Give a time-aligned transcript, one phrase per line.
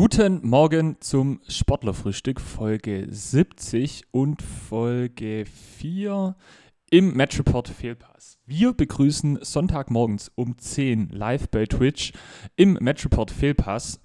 [0.00, 6.36] Guten Morgen zum Sportlerfrühstück Folge 70 und Folge 4
[6.90, 8.38] im Matchreport Fehlpass.
[8.46, 12.14] Wir begrüßen Sonntagmorgens um 10 live bei Twitch
[12.56, 14.00] im Matchreport Fehlpass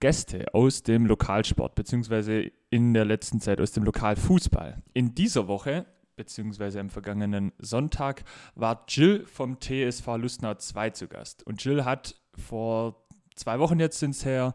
[0.00, 4.82] Gäste aus dem Lokalsport beziehungsweise in der letzten Zeit aus dem Lokalfußball.
[4.92, 5.86] In dieser Woche
[6.16, 8.24] beziehungsweise am vergangenen Sonntag
[8.56, 14.00] war Jill vom TSV Lustnau 2 zu Gast und Jill hat vor zwei Wochen jetzt
[14.00, 14.52] sind es her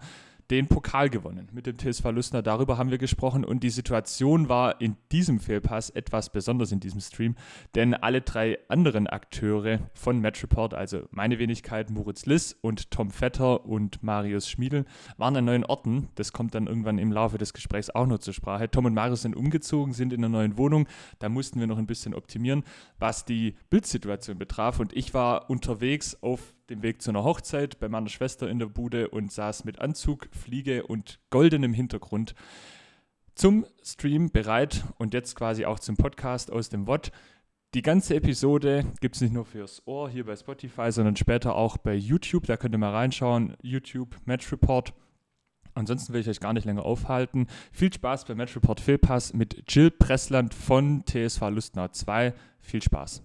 [0.52, 2.42] den Pokal gewonnen mit dem TSV Lüstner.
[2.42, 7.00] Darüber haben wir gesprochen und die Situation war in diesem Fehlpass etwas besonders in diesem
[7.00, 7.36] Stream,
[7.74, 13.12] denn alle drei anderen Akteure von Match Report, also meine Wenigkeit, Moritz Liss und Tom
[13.12, 14.84] Vetter und Marius Schmiedel,
[15.16, 16.10] waren an neuen Orten.
[16.16, 18.70] Das kommt dann irgendwann im Laufe des Gesprächs auch noch zur Sprache.
[18.70, 20.86] Tom und Marius sind umgezogen, sind in einer neuen Wohnung.
[21.20, 22.66] Da mussten wir noch ein bisschen optimieren,
[23.00, 24.82] was die Bildsituation betraf.
[24.82, 28.68] Und ich war unterwegs auf dem Weg zu einer Hochzeit bei meiner Schwester in der
[28.68, 32.36] Bude und saß mit Anzug, Fliege und goldenem Hintergrund
[33.36, 37.12] zum Stream bereit und jetzt quasi auch zum Podcast aus dem WOT.
[37.74, 41.78] Die ganze Episode gibt es nicht nur fürs Ohr hier bei Spotify, sondern später auch
[41.78, 42.46] bei YouTube.
[42.46, 43.56] Da könnt ihr mal reinschauen.
[43.62, 44.94] YouTube Match Report.
[45.74, 47.48] Ansonsten will ich euch gar nicht länger aufhalten.
[47.72, 52.34] Viel Spaß beim Match Report Fehlpass mit Jill Pressland von TSV Lustnau 2.
[52.60, 53.24] Viel Spaß.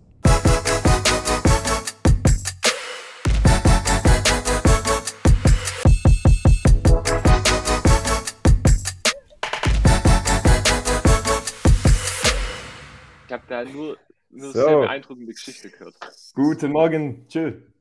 [13.48, 13.97] Da nur,
[14.30, 14.52] nur So.
[14.52, 15.97] sehr beeindruckende Geschichte gehört.
[16.34, 17.72] Guten Morgen, Jill.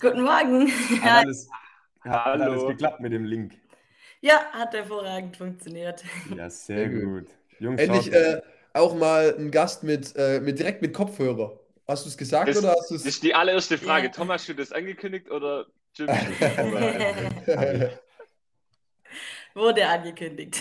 [0.00, 0.68] Guten Morgen.
[1.02, 1.48] Hat alles,
[2.00, 2.44] hat Hallo.
[2.44, 3.54] alles geklappt mit dem Link?
[4.20, 6.04] Ja, hat hervorragend funktioniert.
[6.36, 7.28] Ja, sehr gut.
[7.58, 8.40] Jungs, Endlich äh,
[8.74, 11.58] auch mal ein Gast mit, äh, mit direkt mit Kopfhörer.
[11.86, 13.14] Hast du es gesagt Das, oder hast du das es?
[13.16, 14.06] ist die allererste Frage.
[14.06, 14.12] Ja.
[14.12, 16.08] Thomas, hast du das angekündigt oder Jim?
[19.54, 20.60] Wurde angekündigt.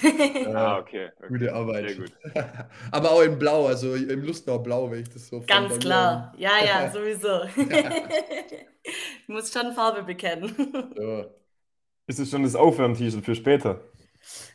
[0.54, 1.10] ah, okay.
[1.18, 1.28] okay.
[1.28, 1.90] Gute Arbeit.
[1.90, 2.12] Sehr gut.
[2.92, 6.34] Aber auch in Blau, also im Lustnau Blau, wenn ich das so Ganz klar.
[6.38, 7.44] Ja, ja, sowieso.
[8.84, 10.94] ich muss schon Farbe bekennen.
[10.98, 11.26] Ja.
[12.08, 13.82] ist es schon das Aufwärm-T-Shirt für später?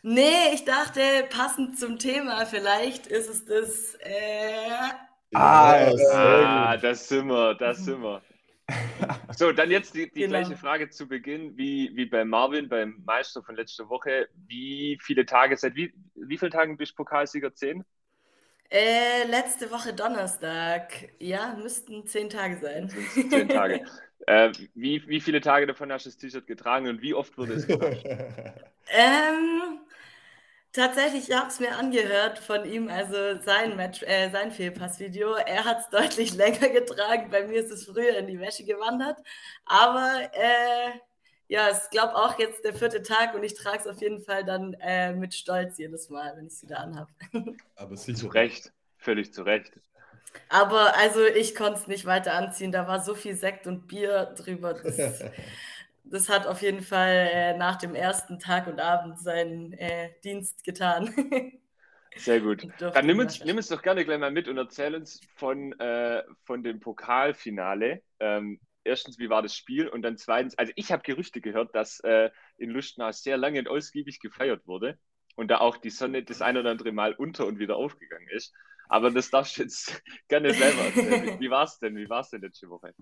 [0.02, 1.00] Nee, ich dachte,
[1.30, 3.94] passend zum Thema, vielleicht ist es das.
[4.00, 4.92] Äh,
[5.36, 8.22] Ah, Ah, das sind wir, das sind wir.
[9.36, 10.26] So, dann jetzt die, die Genau.
[10.26, 14.28] gleiche Frage zu Beginn, wie, wie bei Marvin, beim Meister von letzter Woche.
[14.46, 17.54] Wie viele Tage, seit wie, wie vielen Tagen bist du Pokalsieger?
[17.54, 17.84] Zehn?
[18.70, 21.10] äh, letzte Woche Donnerstag.
[21.20, 22.92] Ja, müssten zehn Tage sein.
[23.26, 23.80] Zehn Tage.
[24.26, 27.54] Äh, wie, wie viele Tage davon hast du das T-Shirt getragen und wie oft wurde
[27.54, 28.08] es getauscht?
[28.88, 29.80] Ähm,
[30.74, 35.34] tatsächlich, ich habe es mir angehört von ihm, also sein Match, äh, sein Fehlpassvideo.
[35.34, 37.30] Er hat es deutlich länger getragen.
[37.30, 39.18] Bei mir ist es früher in die Wäsche gewandert.
[39.64, 40.98] Aber äh,
[41.48, 44.44] ja, ich glaube auch jetzt der vierte Tag und ich trage es auf jeden Fall
[44.44, 47.10] dann äh, mit Stolz jedes Mal, wenn ich es wieder anhabe.
[47.76, 48.34] Aber Zu sicher.
[48.34, 49.72] Recht, völlig zu Recht.
[50.48, 52.72] Aber also ich konnte es nicht weiter anziehen.
[52.72, 54.74] Da war so viel Sekt und Bier drüber.
[54.74, 54.96] Das,
[56.04, 60.64] das hat auf jeden Fall äh, nach dem ersten Tag und Abend seinen äh, Dienst
[60.64, 61.12] getan.
[62.16, 62.66] Sehr gut.
[62.78, 66.22] Dann nimm uns, nimm uns doch gerne gleich mal mit und erzähl uns von, äh,
[66.44, 68.02] von dem Pokalfinale.
[68.20, 69.88] Ähm, erstens, wie war das Spiel?
[69.88, 73.68] Und dann zweitens, also ich habe Gerüchte gehört, dass äh, in Lustenau sehr lange und
[73.68, 74.96] ausgiebig gefeiert wurde
[75.34, 78.54] und da auch die Sonne das ein oder andere Mal unter und wieder aufgegangen ist.
[78.88, 81.40] Aber das darfst du jetzt gerne selber erzählen.
[81.40, 81.96] Wie war es denn?
[81.96, 82.94] Wie war es denn letzte Woche?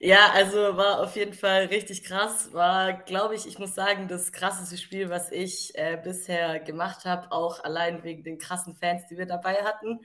[0.00, 2.52] Ja, also war auf jeden Fall richtig krass.
[2.52, 7.32] War, glaube ich, ich muss sagen, das krasseste Spiel, was ich äh, bisher gemacht habe,
[7.32, 10.00] auch allein wegen den krassen Fans, die wir dabei hatten.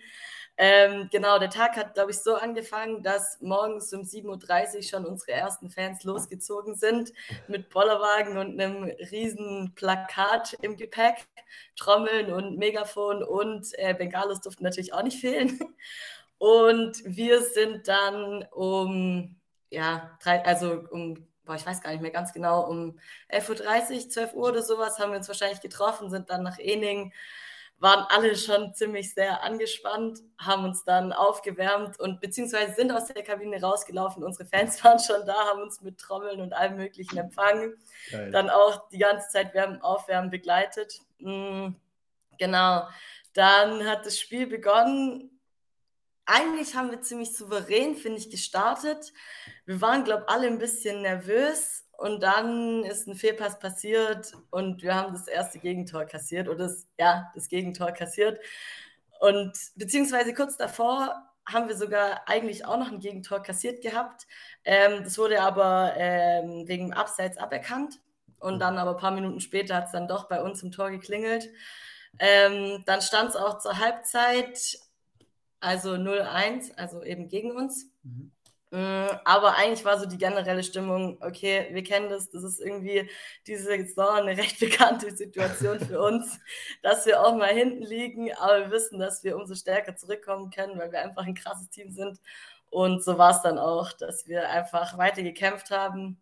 [0.56, 5.06] Ähm, genau, der Tag hat, glaube ich, so angefangen, dass morgens um 7.30 Uhr schon
[5.06, 7.12] unsere ersten Fans losgezogen sind
[7.48, 11.28] mit Bollerwagen und einem riesen Plakat im Gepäck.
[11.76, 15.60] Trommeln und Megafon und äh, Bengalos durften natürlich auch nicht fehlen.
[16.38, 19.40] Und wir sind dann um,
[19.70, 23.00] ja, drei, also um, boah, ich weiß gar nicht mehr ganz genau, um
[23.32, 27.14] 11.30 Uhr, 12 Uhr oder sowas haben wir uns wahrscheinlich getroffen, sind dann nach Ening,
[27.80, 33.24] waren alle schon ziemlich sehr angespannt, haben uns dann aufgewärmt und beziehungsweise sind aus der
[33.24, 34.24] Kabine rausgelaufen.
[34.24, 37.76] Unsere Fans waren schon da, haben uns mit Trommeln und allem Möglichen empfangen
[38.10, 38.32] Geil.
[38.32, 41.02] dann auch die ganze Zeit Wärmen, Aufwärmen begleitet.
[41.20, 41.72] Mm,
[42.38, 42.88] genau.
[43.34, 45.30] Dann hat das Spiel begonnen.
[46.26, 49.12] Eigentlich haben wir ziemlich souverän, finde ich, gestartet.
[49.66, 54.84] Wir waren, glaube ich, alle ein bisschen nervös und dann ist ein Fehlpass passiert und
[54.84, 58.42] wir haben das erste Gegentor kassiert oder das, ja, das Gegentor kassiert.
[59.22, 61.16] Und beziehungsweise kurz davor
[61.46, 64.28] haben wir sogar eigentlich auch noch ein Gegentor kassiert gehabt.
[64.66, 68.02] Ähm, das wurde aber ähm, wegen Abseits aberkannt.
[68.38, 70.92] Und dann aber ein paar Minuten später hat es dann doch bei uns im Tor
[70.92, 71.48] geklingelt.
[72.20, 74.78] Ähm, dann stand es auch zur Halbzeit,
[75.62, 77.90] also 0-1, also eben gegen uns.
[78.04, 78.34] Mhm.
[78.74, 83.08] Mm, aber eigentlich war so die generelle Stimmung, okay, wir kennen das, das ist irgendwie
[83.46, 86.40] diese Saison eine recht bekannte Situation für uns,
[86.82, 90.80] dass wir auch mal hinten liegen, aber wir wissen, dass wir umso stärker zurückkommen können,
[90.80, 92.20] weil wir einfach ein krasses Team sind.
[92.72, 96.20] Und so war es dann auch, dass wir einfach weiter gekämpft haben.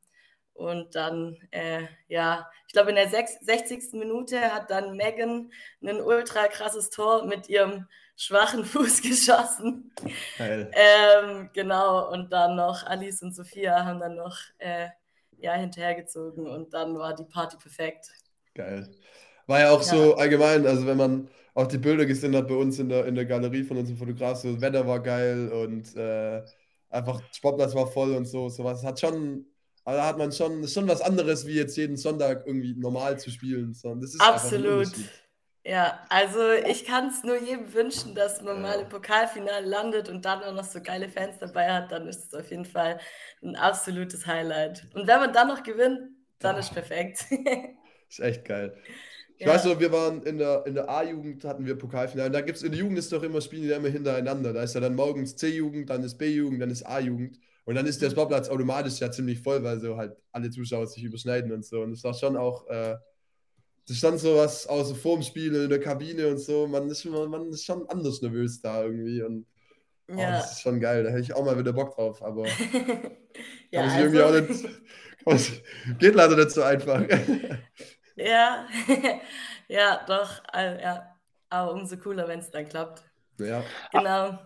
[0.54, 3.94] Und dann, äh, ja, ich glaube, in der 60.
[3.94, 5.52] Minute hat dann Megan
[5.82, 7.88] ein ultra krasses Tor mit ihrem
[8.22, 9.92] schwachen Fuß geschossen.
[10.38, 10.72] Geil.
[10.74, 14.90] Ähm, genau, und dann noch Alice und Sophia haben dann noch äh,
[15.40, 18.12] ja, hinterhergezogen und dann war die Party perfekt.
[18.54, 18.90] Geil.
[19.48, 19.88] War ja auch ja.
[19.88, 23.16] so allgemein, also wenn man auch die Bilder gesehen hat bei uns in der, in
[23.16, 26.44] der Galerie von unserem Fotograf, so das Wetter war geil und äh,
[26.90, 28.84] einfach Sportplatz war voll und so, sowas.
[28.84, 29.46] Hat schon,
[29.84, 33.20] also da hat man schon, ist schon was anderes, wie jetzt jeden Sonntag irgendwie normal
[33.20, 33.74] zu spielen.
[33.74, 34.92] Sondern das ist Absolut.
[35.64, 40.26] Ja, also ich kann es nur jedem wünschen, dass man mal im Pokalfinale landet und
[40.26, 43.00] dann auch noch so geile Fans dabei hat, dann ist es auf jeden Fall
[43.44, 44.88] ein absolutes Highlight.
[44.96, 46.00] Und wenn man dann noch gewinnt,
[46.40, 46.60] dann ja.
[46.62, 47.26] ist perfekt.
[48.10, 48.76] ist echt geil.
[49.38, 49.54] Ich ja.
[49.54, 52.32] weiß noch, wir waren in der, in der A-Jugend, hatten wir Pokalfinale.
[52.32, 54.54] Da gibt es in der Jugend ist doch immer, spielen die immer hintereinander.
[54.54, 57.40] Da ist ja dann morgens C-Jugend, dann ist B-Jugend, dann ist A-Jugend.
[57.66, 61.04] Und dann ist der Sportplatz automatisch ja ziemlich voll, weil so halt alle Zuschauer sich
[61.04, 61.82] überschneiden und so.
[61.82, 62.96] Und das war schon auch äh,
[63.88, 66.68] da stand so was außer vorm Spiel in der Kabine und so.
[66.68, 69.22] Man ist, schon, man ist schon anders nervös da irgendwie.
[69.24, 69.46] Und
[70.10, 70.32] oh, ja.
[70.32, 71.04] das ist schon geil.
[71.04, 72.22] Da hätte ich auch mal wieder Bock drauf.
[72.22, 72.46] Aber
[73.72, 74.00] ja, also...
[74.00, 75.64] irgendwie auch nicht,
[76.00, 77.02] geht leider nicht so einfach.
[78.16, 78.68] ja,
[79.68, 80.44] ja, doch.
[80.48, 81.16] Also, ja.
[81.50, 83.04] Aber umso cooler, wenn es dann klappt.
[83.40, 83.64] Ja.
[83.92, 84.40] Genau.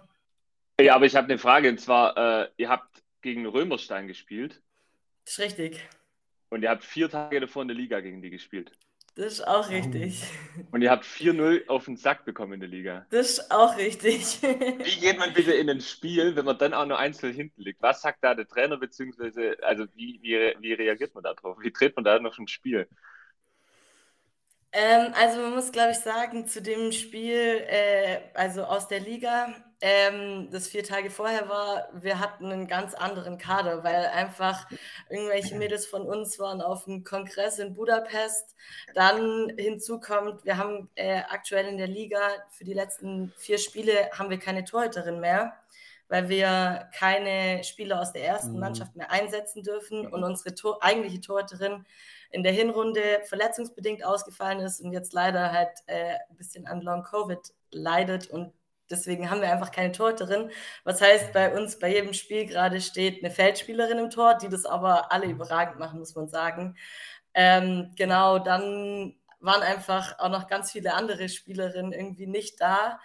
[0.80, 1.70] Ja, aber ich habe eine Frage.
[1.70, 4.62] Und zwar, äh, ihr habt gegen Römerstein gespielt.
[5.26, 5.88] Das ist richtig.
[6.50, 8.72] Und ihr habt vier Tage davor in der Liga gegen die gespielt.
[9.16, 10.24] Das ist auch richtig.
[10.72, 13.06] Und ihr habt 4-0 auf den Sack bekommen in der Liga.
[13.12, 14.42] Das ist auch richtig.
[14.42, 17.82] Wie geht man bitte in ein Spiel, wenn man dann auch nur einzeln hinten liegt?
[17.82, 21.58] Was sagt da der Trainer, beziehungsweise, also wie, wie, wie reagiert man da drauf?
[21.62, 22.90] Wie dreht man da noch ein Spiel?
[24.77, 29.56] Ähm, also man muss, glaube ich, sagen, zu dem Spiel, äh, also aus der Liga,
[29.80, 34.68] ähm, das vier Tage vorher war, wir hatten einen ganz anderen Kader, weil einfach
[35.10, 38.54] irgendwelche Mädels von uns waren auf einem Kongress in Budapest.
[38.94, 42.19] Dann hinzu kommt, wir haben äh, aktuell in der Liga
[42.50, 45.54] für die letzten vier Spiele haben wir keine Torhüterin mehr
[46.07, 48.60] weil wir keine Spieler aus der ersten mhm.
[48.60, 51.83] Mannschaft mehr einsetzen dürfen und unsere Tor eigentliche Torhüterin
[52.36, 57.04] in der Hinrunde verletzungsbedingt ausgefallen ist und jetzt leider halt äh, ein bisschen an Long
[57.04, 57.40] Covid
[57.72, 58.54] leidet und
[58.90, 60.52] deswegen haben wir einfach keine Torhüterin.
[60.84, 64.66] Was heißt, bei uns bei jedem Spiel gerade steht eine Feldspielerin im Tor, die das
[64.66, 66.76] aber alle überragend machen, muss man sagen.
[67.34, 73.00] Ähm, genau, dann waren einfach auch noch ganz viele andere Spielerinnen irgendwie nicht da.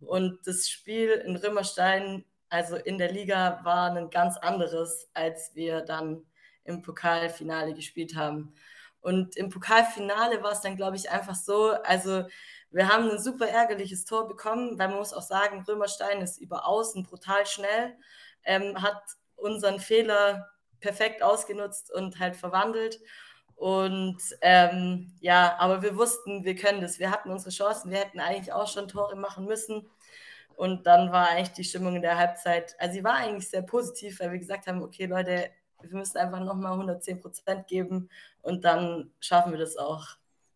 [0.00, 5.82] Und das Spiel in Römerstein, also in der Liga, war ein ganz anderes, als wir
[5.82, 6.24] dann
[6.64, 8.54] im Pokalfinale gespielt haben.
[9.00, 12.24] Und im Pokalfinale war es dann, glaube ich, einfach so, also
[12.70, 16.66] wir haben ein super ärgerliches Tor bekommen, weil man muss auch sagen, Römerstein ist über
[16.66, 17.96] außen brutal schnell,
[18.44, 19.02] ähm, hat
[19.36, 23.00] unseren Fehler perfekt ausgenutzt und halt verwandelt.
[23.56, 26.98] Und ähm, ja, aber wir wussten, wir können das.
[26.98, 29.90] Wir hatten unsere Chancen, wir hätten eigentlich auch schon Tore machen müssen.
[30.56, 34.20] Und dann war eigentlich die Stimmung in der Halbzeit, also sie war eigentlich sehr positiv,
[34.20, 35.50] weil wir gesagt haben, okay Leute,
[35.82, 38.08] wir müssen einfach nochmal 110 Prozent geben
[38.42, 40.06] und dann schaffen wir das auch.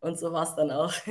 [0.00, 0.93] Und so war es dann auch.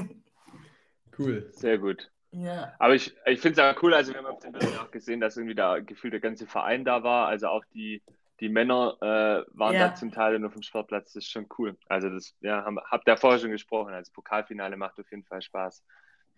[1.18, 1.48] Cool.
[1.52, 2.10] Sehr gut.
[2.32, 2.74] Ja.
[2.80, 5.20] Aber ich, ich finde es auch cool, also wir haben auf den Bildern auch gesehen,
[5.20, 8.02] dass irgendwie da gefühlt der ganze Verein da war, also auch die,
[8.40, 9.90] die Männer äh, waren ja.
[9.90, 11.78] da zum Teil nur dem Sportplatz, das ist schon cool.
[11.88, 15.44] Also das, ja, haben, habt ihr vorher schon gesprochen, also Pokalfinale macht auf jeden Fall
[15.44, 15.84] Spaß.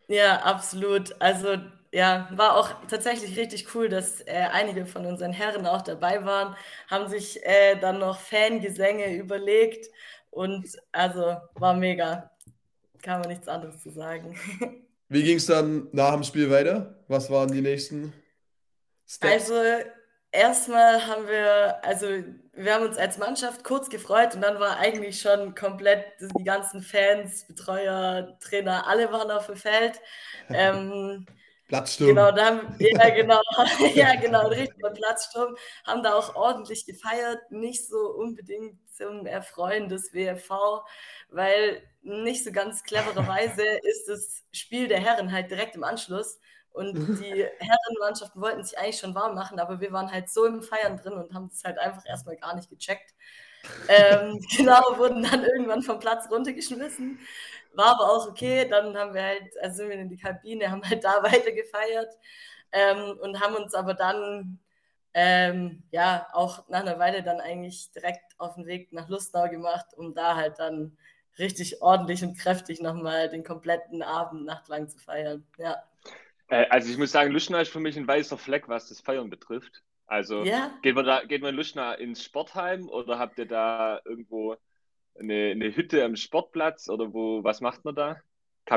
[0.08, 1.20] Ja, absolut.
[1.22, 1.58] Also
[1.96, 6.54] ja, war auch tatsächlich richtig cool, dass äh, einige von unseren Herren auch dabei waren,
[6.90, 9.90] haben sich äh, dann noch Fangesänge überlegt
[10.30, 12.32] und also war mega.
[13.02, 14.38] Kann man nichts anderes zu sagen.
[15.08, 17.00] Wie ging es dann nach dem Spiel weiter?
[17.08, 18.12] Was waren die nächsten
[19.08, 19.50] Steps?
[19.50, 19.86] Also
[20.34, 22.08] erstmal haben wir, also
[22.52, 26.82] wir haben uns als Mannschaft kurz gefreut und dann war eigentlich schon komplett die ganzen
[26.82, 30.02] Fans, Betreuer, Trainer, alle waren auf dem Feld.
[30.50, 31.26] Ähm,
[31.68, 32.10] Platzsturm.
[32.10, 33.42] Genau, da haben, ja, genau,
[33.96, 35.56] ja, genau, richtiger Platzsturm.
[35.86, 40.84] Haben da auch ordentlich gefeiert, nicht so unbedingt zum Erfreuen des WFV,
[41.30, 46.40] weil nicht so ganz clevererweise ist das Spiel der Herren halt direkt im Anschluss.
[46.72, 50.62] Und die Herrenmannschaften wollten sich eigentlich schon warm machen, aber wir waren halt so im
[50.62, 53.14] Feiern drin und haben es halt einfach erstmal gar nicht gecheckt.
[53.88, 57.20] ähm, genau, wurden dann irgendwann vom Platz runtergeschmissen.
[57.76, 58.68] War aber auch okay.
[58.70, 62.14] Dann haben wir halt, also sind wir in die Kabine, haben halt da weiter gefeiert
[62.72, 64.60] ähm, und haben uns aber dann
[65.14, 69.88] ähm, ja auch nach einer Weile dann eigentlich direkt auf den Weg nach Lustau gemacht,
[69.96, 70.98] um da halt dann
[71.40, 75.46] richtig ordentlich und kräftig nochmal den kompletten Abend nachtlang zu feiern.
[75.58, 75.84] Ja.
[76.50, 79.30] Äh, also ich muss sagen, Luschner ist für mich ein weißer Fleck, was das Feiern
[79.30, 79.84] betrifft.
[80.08, 84.00] Also Ja, geht man da, geht man in Luschner ins Sportheim oder habt ihr da
[84.06, 84.56] irgendwo
[85.20, 88.22] eine, eine Hütte am Sportplatz oder wo, was macht man da?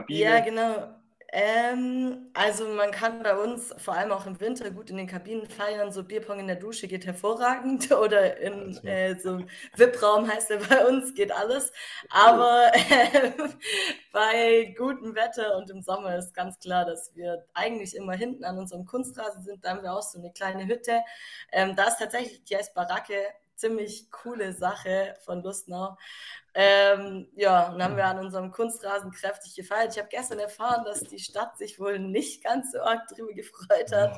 [0.09, 0.43] ja, Kabine?
[0.43, 0.95] genau.
[1.31, 5.47] Ähm, also man kann bei uns vor allem auch im Winter gut in den Kabinen
[5.47, 5.93] feiern.
[5.93, 9.41] So Bierpong in der Dusche geht hervorragend oder in äh, so
[9.77, 11.71] VIP-Raum heißt er bei uns, geht alles.
[12.09, 13.33] Aber äh,
[14.13, 18.59] bei gutem Wetter und im Sommer ist ganz klar, dass wir eigentlich immer hinten an
[18.59, 19.63] unserem Kunstrasen sind.
[19.65, 21.03] Da haben wir auch so eine kleine Hütte.
[21.53, 23.17] Ähm, da ist tatsächlich die heißt Baracke.
[23.59, 25.99] Ziemlich coole Sache von Lustnau.
[26.55, 29.93] Ähm, ja, und haben wir an unserem Kunstrasen kräftig gefeiert.
[29.93, 33.91] Ich habe gestern erfahren, dass die Stadt sich wohl nicht ganz so arg drüber gefreut
[33.93, 34.17] hat.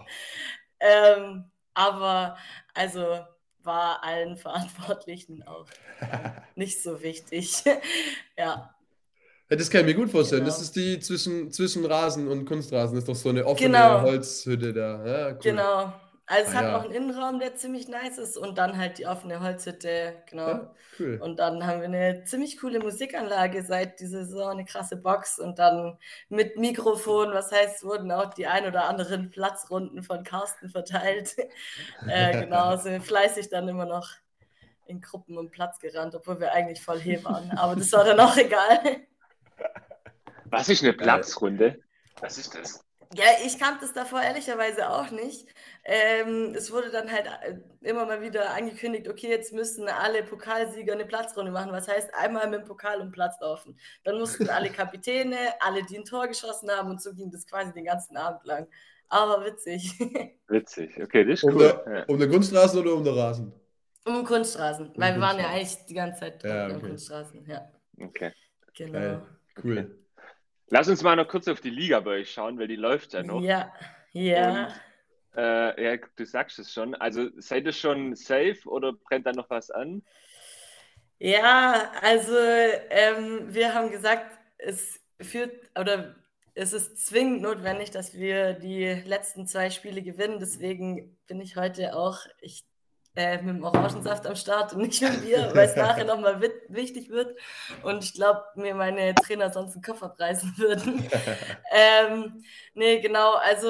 [0.78, 2.37] Ähm, aber
[2.75, 3.25] also
[3.62, 5.66] war allen Verantwortlichen auch
[6.54, 7.64] nicht so wichtig.
[8.37, 8.75] ja,
[9.49, 10.42] das kann ich mir gut vorstellen.
[10.44, 10.52] Genau.
[10.54, 12.94] Das ist die zwischen, zwischen Rasen und Kunstrasen.
[12.94, 14.02] Das ist doch so eine offene Genau.
[14.02, 15.04] Holzhütte da.
[15.04, 15.38] Ja, cool.
[15.42, 15.92] genau.
[16.30, 16.78] Also es Ah, hat ja.
[16.78, 20.49] auch einen Innenraum, der ziemlich nice ist und dann halt die offene Holzhütte, genau.
[20.49, 21.18] Ja, cool.
[21.20, 25.58] Und dann haben wir eine ziemlich coole Musikanlage seit dieser Saison, eine krasse Box und
[25.58, 31.34] dann mit Mikrofon, was heißt, wurden auch die ein oder anderen Platzrunden von Carsten verteilt.
[32.06, 34.08] äh, genau, sind fleißig dann immer noch
[34.87, 37.50] in Gruppen um Platz gerannt, obwohl wir eigentlich voll he waren.
[37.58, 38.78] Aber das war dann auch egal.
[40.44, 41.80] Was ist eine Platzrunde?
[42.20, 42.84] Was ist das?
[43.14, 45.49] Ja, ich kannte es davor ehrlicherweise auch nicht.
[45.84, 50.92] Ähm, es wurde dann halt äh, immer mal wieder angekündigt, okay, jetzt müssen alle Pokalsieger
[50.92, 51.72] eine Platzrunde machen.
[51.72, 53.78] Was heißt, einmal mit dem Pokal um Platz laufen.
[54.04, 57.72] Dann mussten alle Kapitäne, alle, die ein Tor geschossen haben und so ging das quasi
[57.72, 58.68] den ganzen Abend lang.
[59.08, 59.99] Aber witzig.
[60.49, 61.00] Witzig.
[61.02, 61.58] Okay, das ist Um, cool.
[61.58, 62.04] der, Ja.
[62.08, 63.52] um den Kunstrasen oder um den Rasen?
[64.04, 66.80] um Kunststraßen, weil wir waren ja eigentlich die ganze Zeit Ja, okay.
[66.80, 67.46] Kunststraßen.
[67.46, 68.32] Ja, Okay.
[68.75, 68.92] genau.
[68.92, 69.22] Geil.
[69.62, 69.99] Cool.
[70.68, 73.22] Lass uns mal noch kurz auf die Liga bei euch schauen, weil die läuft ja
[73.22, 73.40] noch.
[73.42, 73.72] Ja,
[74.12, 74.68] ja.
[75.37, 76.94] Äh, ja, du sagst es schon.
[76.94, 80.02] Also seid ihr schon safe oder brennt da noch was an?
[81.18, 86.16] Ja, also ähm, wir haben gesagt, es führt oder
[86.54, 90.40] es ist zwingend notwendig, dass wir die letzten zwei Spiele gewinnen.
[90.40, 92.64] Deswegen bin ich heute auch ich,
[93.20, 97.10] äh, mit dem Orangensaft am Start und nicht mit Bier, weil es nachher nochmal wichtig
[97.10, 97.38] wird.
[97.82, 101.06] Und ich glaube, mir meine Trainer sonst den Kopf abreißen würden.
[101.70, 103.68] ähm, nee, genau, also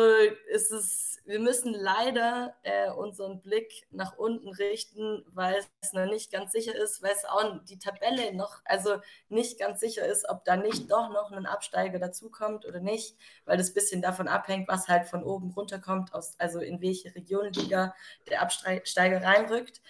[0.53, 6.31] es ist, wir müssen leider äh, unseren Blick nach unten richten, weil es noch nicht
[6.31, 8.97] ganz sicher ist, weil es auch die Tabelle noch, also
[9.29, 13.57] nicht ganz sicher ist, ob da nicht doch noch ein Absteiger dazukommt oder nicht, weil
[13.59, 17.95] das ein bisschen davon abhängt, was halt von oben runterkommt, aus, also in welche Regionenliga
[18.29, 19.81] der Absteiger reinrückt.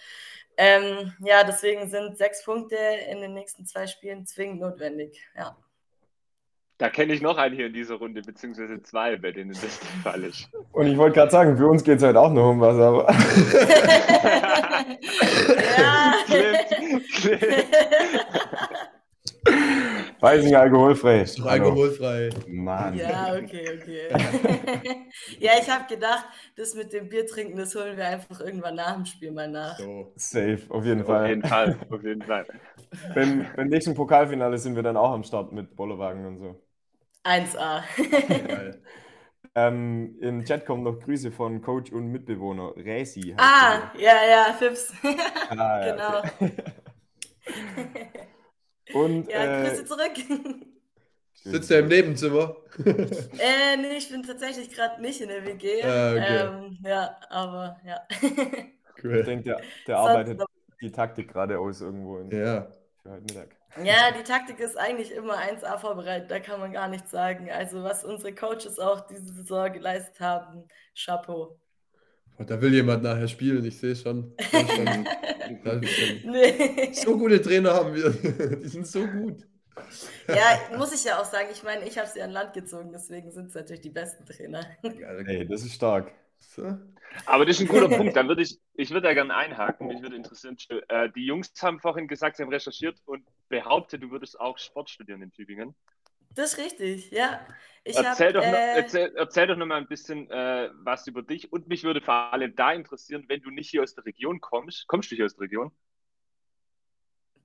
[0.57, 2.75] Ähm, ja, deswegen sind sechs Punkte
[3.09, 5.21] in den nächsten zwei Spielen zwingend notwendig.
[5.35, 5.55] Ja.
[6.77, 9.69] Da kenne ich noch einen hier in dieser Runde, beziehungsweise zwei, bei denen das der
[10.01, 10.49] Fall ist.
[10.71, 13.07] Und ich wollte gerade sagen, für uns geht es heute auch noch um was, aber
[15.77, 16.15] ja.
[16.25, 16.57] Clip,
[20.21, 20.31] Clip.
[20.31, 21.21] Weißing alkoholfrei.
[21.21, 22.29] Ist doch alkoholfrei.
[22.47, 22.95] Mann.
[22.95, 24.07] Ja, okay, okay.
[25.39, 26.25] ja, ich habe gedacht,
[26.55, 29.77] das mit dem Bier trinken, das holen wir einfach irgendwann nach dem Spiel mal nach.
[29.79, 30.13] So.
[30.15, 31.29] Safe, auf jeden Auf Fall.
[31.29, 32.45] jeden Fall, auf jeden Fall.
[33.15, 36.61] Beim, beim nächsten Pokalfinale sind wir dann auch am Start mit Bollerwagen und so.
[37.23, 37.81] 1A.
[38.47, 38.81] Geil.
[39.53, 42.73] Ähm, Im Chat kommen noch Grüße von Coach und Mitbewohner.
[42.77, 44.93] Räsi heißt ah, ja, ja, Fips.
[45.49, 46.19] Ah, ja, genau.
[46.39, 46.53] okay.
[48.93, 50.13] Und Ja, äh, Grüße zurück.
[51.43, 52.55] Sitzt er im Nebenzimmer?
[52.85, 55.81] äh, nee, ich bin tatsächlich gerade nicht in der WG.
[55.83, 56.37] Ah, okay.
[56.37, 58.01] ähm, ja, aber ja.
[58.95, 59.23] ich Cool.
[59.23, 60.41] denke, der, der arbeitet
[60.81, 62.67] die Taktik gerade aus irgendwo in, Ja.
[63.01, 63.55] für heute Mittag.
[63.83, 67.49] Ja, die Taktik ist eigentlich immer 1A vorbereitet, da kann man gar nichts sagen.
[67.49, 71.57] Also, was unsere Coaches auch diese Saison geleistet haben, Chapeau.
[72.41, 74.33] Oh, da will jemand nachher spielen, ich sehe schon.
[74.39, 76.31] Ich schon.
[76.31, 76.91] Nee.
[76.93, 78.09] So gute Trainer haben wir.
[78.63, 79.47] Die sind so gut.
[80.27, 81.49] Ja, muss ich ja auch sagen.
[81.51, 84.65] Ich meine, ich habe sie an Land gezogen, deswegen sind es natürlich die besten Trainer.
[84.81, 86.11] Ey, das ist stark.
[86.39, 86.77] So.
[87.25, 88.15] Aber das ist ein guter Punkt.
[88.15, 89.87] Dann würde ich, ich würde da gerne einhaken.
[89.87, 90.57] Mich würde interessieren,
[90.87, 94.89] äh, die Jungs haben vorhin gesagt, sie haben recherchiert und behauptet, du würdest auch Sport
[94.89, 95.75] studieren in Tübingen.
[96.35, 97.45] Das ist richtig, ja.
[97.83, 101.07] Ich Erzähl, hab, doch, noch, äh, erzähl, erzähl doch noch mal ein bisschen äh, was
[101.07, 104.05] über dich und mich würde vor allem da interessieren, wenn du nicht hier aus der
[104.05, 104.87] Region kommst.
[104.87, 105.71] Kommst du hier aus der Region?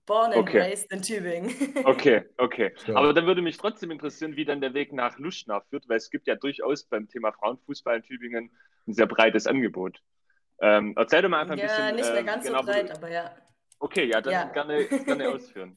[0.07, 0.61] born and Okay.
[0.61, 1.51] raised in Tübingen.
[1.85, 2.73] Okay, okay.
[2.87, 2.97] Ja.
[2.97, 6.11] Aber dann würde mich trotzdem interessieren, wie dann der Weg nach Luschnau führt, weil es
[6.11, 8.51] gibt ja durchaus beim Thema Frauenfußball in Tübingen
[8.87, 10.01] ein sehr breites Angebot.
[10.61, 11.97] Ähm, erzähl doch mal einfach ein ja, bisschen.
[11.97, 13.37] nicht mehr ähm, ganz genau, so breit, Du, aber ja.
[13.81, 14.45] okay, ja, dann Ja.
[14.45, 15.77] Gerne, gerne ausführen.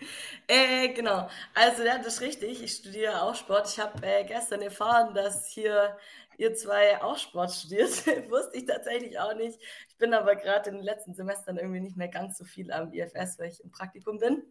[0.50, 1.28] Äh, genau.
[1.54, 2.62] Also, ja, das ist richtig.
[2.62, 3.68] Ich studiere auch Sport.
[3.68, 5.96] Ich habe äh, gestern erfahren, dass hier
[6.38, 7.90] ihr zwei auch Sport studiert.
[8.30, 9.58] Wusste ich tatsächlich auch nicht.
[9.88, 12.92] Ich bin aber gerade in den letzten Semestern irgendwie nicht mehr ganz so viel am
[12.92, 14.42] IFS, weil ich im Praktikum bin.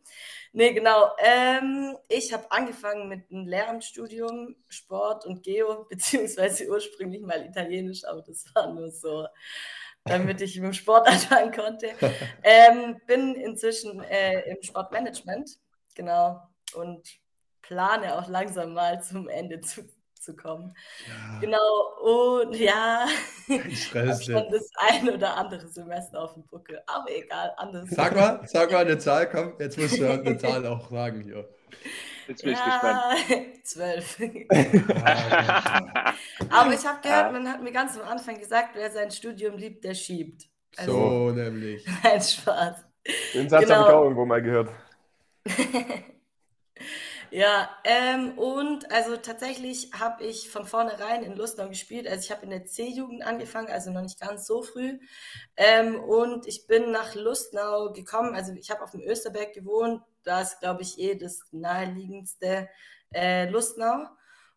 [0.51, 1.11] Nee, genau.
[1.17, 8.21] Ähm, ich habe angefangen mit einem Lehramtsstudium Sport und Geo, beziehungsweise ursprünglich mal Italienisch, aber
[8.21, 9.25] das war nur so,
[10.07, 11.89] damit ich mit dem Sport anfangen konnte.
[12.43, 15.57] Ähm, bin inzwischen äh, im Sportmanagement,
[15.95, 16.41] genau,
[16.73, 17.07] und
[17.61, 19.83] plane auch langsam mal zum Ende zu,
[20.19, 20.75] zu kommen.
[21.07, 23.05] Ja, Genau, und ja,
[23.47, 27.89] ich habe schon das ein oder andere Semester auf dem Buckel, aber egal, anders.
[27.89, 31.47] Sag mal, sag mal eine Zahl, komm, jetzt musst du eine Zahl auch sagen hier.
[32.27, 33.03] Jetzt bin ich gespannt.
[33.29, 34.17] Ja, zwölf.
[35.03, 36.13] Ah,
[36.49, 39.83] Aber ich habe gehört, man hat mir ganz am Anfang gesagt, wer sein Studium liebt,
[39.83, 40.45] der schiebt.
[40.75, 41.85] Also, so nämlich.
[42.03, 42.85] Nein, Spaß.
[43.33, 43.75] Den Satz Genau.
[43.75, 44.69] habe ich auch irgendwo mal gehört.
[47.29, 52.07] Ja, ähm, und also tatsächlich habe ich von vornherein in Lustenau gespielt.
[52.07, 54.97] Also ich habe in der C-Jugend angefangen, also noch nicht ganz so früh.
[55.57, 58.33] Ähm, und ich bin nach Lustenau gekommen.
[58.33, 60.01] Also ich habe auf dem Österberg gewohnt.
[60.27, 62.67] Da ist, glaube ich, eh das naheliegendste
[63.13, 64.07] äh, Lustenau.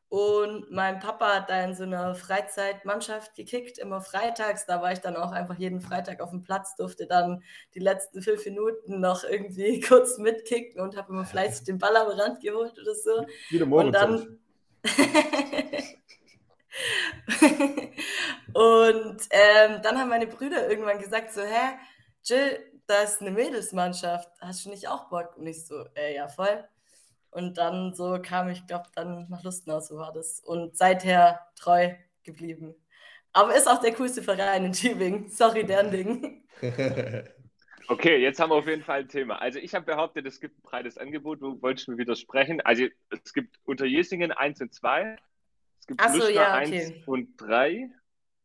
[0.08, 4.66] Und mein Papa hat da in so einer Freizeitmannschaft gekickt, immer freitags.
[4.66, 8.20] Da war ich dann auch einfach jeden Freitag auf dem Platz, durfte dann die letzten
[8.20, 12.76] fünf Minuten noch irgendwie kurz mitkicken und habe immer fleißig den Ball am Rand geholt
[12.76, 13.24] oder so.
[13.50, 13.92] Wieder Und Moritz.
[13.92, 14.40] dann.
[18.54, 21.76] und ähm, dann haben meine Brüder irgendwann gesagt: So, hä,
[22.24, 22.58] Jill,
[22.90, 24.28] da ist eine Mädelsmannschaft.
[24.40, 25.36] Hast du nicht auch Bock?
[25.36, 26.64] Und ich so, äh, ja, voll.
[27.30, 30.40] Und dann so kam ich, glaube dann nach Lustenau, so war das.
[30.40, 32.74] Und seither treu geblieben.
[33.32, 35.28] Aber ist auch der coolste Verein in Tübingen.
[35.30, 36.44] Sorry, deren Ding.
[37.88, 39.42] Okay, jetzt haben wir auf jeden Fall ein Thema.
[39.42, 41.42] Also ich habe behauptet, es gibt ein breites Angebot.
[41.42, 42.60] Du wolltest mir widersprechen.
[42.60, 45.16] Also es gibt unter Jesingen 1 und 2.
[45.80, 47.02] Es gibt Ach so, ja, 1 okay.
[47.06, 47.90] und 3.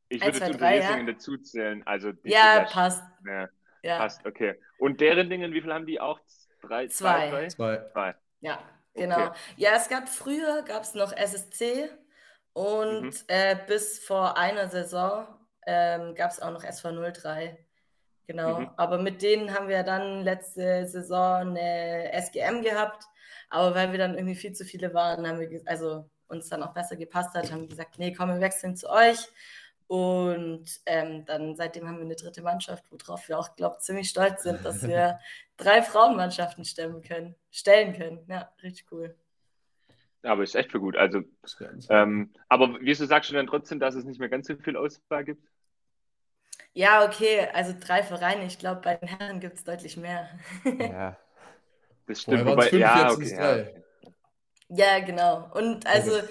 [0.10, 0.82] Ich Eins, würde zwei, zu unter drei, ja.
[0.82, 1.84] Jesingen dazu zählen.
[1.86, 3.04] Also Ja, passt.
[3.24, 3.48] Ja,
[3.86, 4.60] Ja, passt, okay.
[4.80, 6.20] Und deren Dingen, wie viel haben die auch?
[6.62, 7.30] Drei, Zwei.
[7.30, 7.48] drei?
[7.50, 7.78] Zwei.
[7.94, 8.16] Zwei.
[8.42, 8.60] ja,
[8.94, 9.32] genau.
[9.58, 11.90] Ja, es gab früher, gab es noch SSC
[12.54, 13.14] und Mhm.
[13.28, 15.28] äh, bis vor einer Saison
[15.68, 17.58] ähm, gab es auch noch SV 03.
[18.28, 18.70] Genau, Mhm.
[18.78, 23.04] aber mit denen haben wir dann letzte Saison eine SGM gehabt,
[23.50, 26.74] aber weil wir dann irgendwie viel zu viele waren, haben wir, also uns dann auch
[26.74, 29.28] besser gepasst hat, haben wir gesagt, nee, komm, wir wechseln zu euch.
[29.88, 34.44] Und ähm, dann seitdem haben wir eine dritte Mannschaft, worauf wir auch, glaube ziemlich stolz
[34.44, 35.20] sind, dass wir
[35.58, 38.26] drei Frauenmannschaften stemmen können, stellen können.
[38.28, 39.16] Ja, richtig cool.
[40.24, 40.98] Aber ist echt für gut.
[40.98, 41.22] Also,
[41.90, 45.24] ähm, aber wieso sagst du dann trotzdem, dass es nicht mehr ganz so viel Auswahl
[45.24, 45.44] gibt?
[46.74, 48.46] Ja, okay, also drei Vereine.
[48.46, 50.30] Ich glaube, bei den Herren gibt es deutlich mehr.
[50.78, 51.18] Ja.
[52.08, 52.46] Das stimmt.
[52.46, 53.66] Wobei, fünf, ja, okay, ja.
[54.70, 55.50] Ja, genau.
[55.54, 56.28] Und also Okay.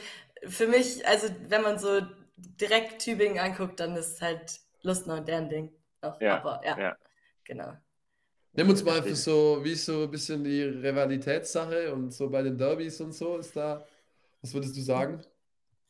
[0.49, 2.01] für mich, also wenn man so
[2.37, 5.73] direkt Tübingen anguckt, dann ist es halt Lustner und deren Ding.
[6.03, 6.20] Noch.
[6.20, 6.97] Ja, Aber ja, ja.
[7.44, 7.75] genau.
[8.53, 12.42] Nimm uns mal für so, wie ist so ein bisschen die Rivalitätssache und so bei
[12.42, 13.85] den Derbys und so ist da,
[14.42, 15.23] was würdest du sagen?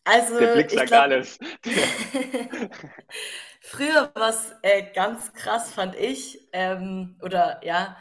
[0.04, 1.38] Also Der Blick ich sagt glaub, alles.
[3.60, 6.48] Früher war es äh, ganz krass, fand ich.
[6.52, 7.96] Ähm, oder ja,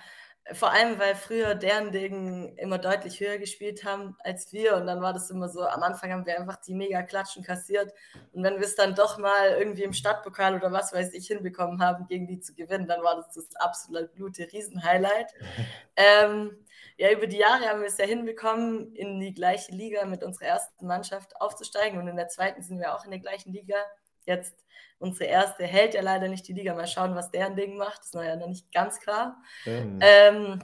[0.51, 4.75] vor allem, weil früher deren Ding immer deutlich höher gespielt haben als wir.
[4.75, 7.93] Und dann war das immer so, am Anfang haben wir einfach die mega Klatschen kassiert.
[8.33, 11.81] Und wenn wir es dann doch mal irgendwie im Stadtpokal oder was weiß ich hinbekommen
[11.81, 15.33] haben, gegen die zu gewinnen, dann war das das absolute Riesenhighlight.
[15.95, 16.65] ähm,
[16.97, 20.47] ja, über die Jahre haben wir es ja hinbekommen, in die gleiche Liga mit unserer
[20.47, 21.99] ersten Mannschaft aufzusteigen.
[21.99, 23.77] Und in der zweiten sind wir auch in der gleichen Liga.
[24.25, 24.62] Jetzt
[25.03, 26.73] unsere erste hält ja leider nicht die Liga.
[26.73, 27.99] Mal schauen, was deren Ding macht.
[27.99, 29.41] Das ist ja noch nicht ganz klar.
[29.65, 29.99] Mhm.
[30.01, 30.63] Ähm,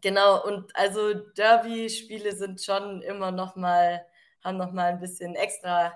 [0.00, 4.04] genau, und also Derby-Spiele sind schon immer noch mal,
[4.42, 5.92] haben noch mal ein bisschen extra,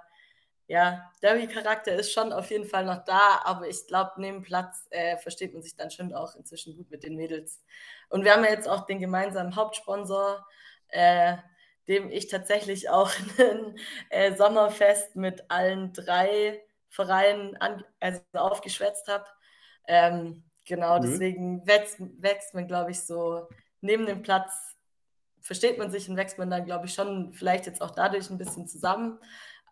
[0.69, 5.17] ja, Derby-Charakter ist schon auf jeden Fall noch da, aber ich glaube, neben Platz äh,
[5.17, 7.63] versteht man sich dann schon auch inzwischen gut mit den Mädels.
[8.11, 10.47] Und wir haben ja jetzt auch den gemeinsamen Hauptsponsor,
[10.89, 11.39] äh,
[11.89, 13.79] dem ich tatsächlich auch ein
[14.11, 16.61] äh, Sommerfest mit allen drei
[16.91, 19.25] Vereinen an, also aufgeschwätzt habe.
[19.87, 21.01] Ähm, genau, Cool.
[21.03, 23.49] deswegen wächst, wächst man, glaube ich, so
[23.81, 24.77] neben dem Platz,
[25.41, 28.39] versteht man sich und wächst man dann, glaube ich, schon vielleicht jetzt auch dadurch ein
[28.39, 29.19] bisschen zusammen.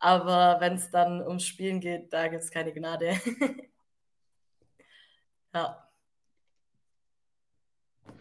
[0.01, 3.15] Aber wenn es dann ums Spielen geht, da gibt es keine Gnade.
[5.55, 5.85] ja.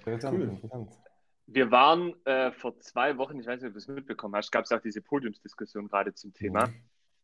[0.05, 0.59] Cool.
[1.45, 4.65] Wir waren äh, vor zwei Wochen, ich weiß nicht, ob du es mitbekommen hast, gab
[4.65, 6.69] es auch diese Podiumsdiskussion gerade zum Thema.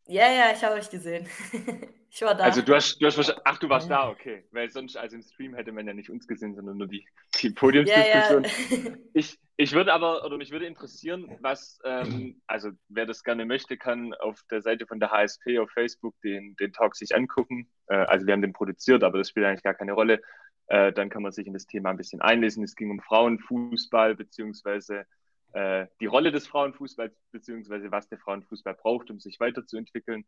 [0.06, 1.26] Ja, ja, ich habe euch gesehen.
[2.10, 2.44] ich war da.
[2.44, 4.44] Also du hast, du hast ach, du warst da, okay.
[4.50, 7.06] Weil sonst, also im Stream hätte man ja nicht uns gesehen, sondern nur die,
[7.40, 7.58] die ja, ja.
[7.58, 8.98] Podiumsdiskussion.
[9.14, 13.78] Ich, ich würde aber, oder mich würde interessieren, was, ähm, also wer das gerne möchte,
[13.78, 17.70] kann auf der Seite von der HSP auf Facebook den, den Talk sich angucken.
[17.86, 20.20] Äh, also wir haben den produziert, aber das spielt eigentlich gar keine Rolle.
[20.66, 22.64] Äh, dann kann man sich in das Thema ein bisschen einlesen.
[22.64, 25.06] Es ging um Frauenfußball, beziehungsweise
[25.54, 30.26] äh, die Rolle des Frauenfußballs, beziehungsweise was der Frauenfußball braucht, um sich weiterzuentwickeln.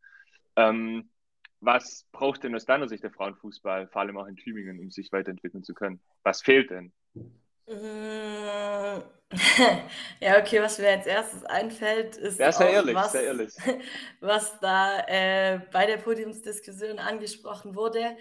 [0.57, 1.11] Ähm,
[1.61, 5.13] was braucht denn aus deiner Sicht der Frauenfußball, vor allem auch in Tübingen, um sich
[5.13, 6.01] weiterentwickeln zu können?
[6.25, 6.93] Was fehlt denn?
[7.69, 9.03] Mm,
[10.21, 13.53] Ja, okay, was mir als erstes einfällt, ist Ja, auch ehrlich, was, sei ehrlich.
[14.21, 18.17] was da äh, bei der Podiumsdiskussion angesprochen wurde.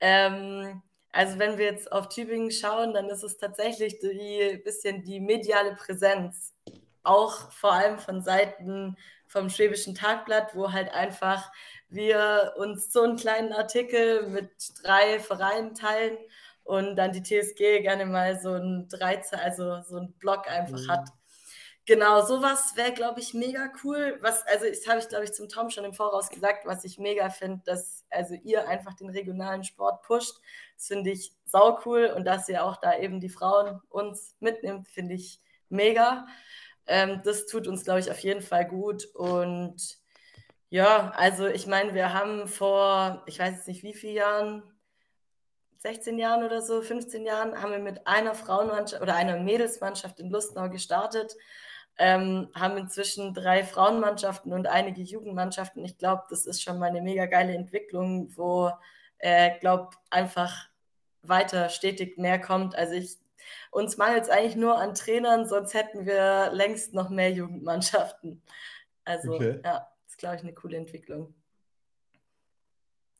[0.00, 0.82] Ähm,
[1.16, 5.74] also wenn wir jetzt auf Tübingen schauen, dann ist es tatsächlich die bisschen die mediale
[5.74, 6.54] Präsenz,
[7.02, 11.50] auch vor allem von Seiten vom Schwäbischen Tagblatt, wo halt einfach
[11.88, 14.50] wir uns so einen kleinen Artikel mit
[14.82, 16.18] drei Vereinen teilen
[16.64, 20.88] und dann die TSG gerne mal so ein 13, also so ein Blog einfach Mhm.
[20.88, 21.08] hat.
[21.86, 24.18] Genau, sowas wäre, glaube ich, mega cool.
[24.20, 26.98] Was, also das habe ich, glaube ich, zum Tom schon im Voraus gesagt, was ich
[26.98, 30.34] mega finde, dass also ihr einfach den regionalen Sport pusht.
[30.76, 34.88] Das finde ich sau cool und dass ihr auch da eben die Frauen uns mitnimmt,
[34.88, 36.26] finde ich mega.
[36.86, 39.06] Ähm, das tut uns, glaube ich, auf jeden Fall gut.
[39.14, 39.98] Und
[40.68, 44.62] ja, also ich meine, wir haben vor, ich weiß jetzt nicht wie vielen Jahren,
[45.78, 50.30] 16 Jahren oder so, 15 Jahren, haben wir mit einer Frauenmannschaft oder einer Mädelsmannschaft in
[50.30, 51.36] Lustenau gestartet,
[51.98, 55.84] ähm, haben inzwischen drei Frauenmannschaften und einige Jugendmannschaften.
[55.84, 58.70] Ich glaube, das ist schon mal eine mega geile Entwicklung, wo,
[59.18, 60.68] äh, glaube einfach
[61.22, 62.74] weiter stetig mehr kommt.
[62.76, 63.16] Also ich,
[63.70, 68.42] uns mangelt es eigentlich nur an Trainern, sonst hätten wir längst noch mehr Jugendmannschaften.
[69.04, 69.60] Also Okay.
[69.64, 71.34] ja, das ist, glaube ich, eine coole Entwicklung.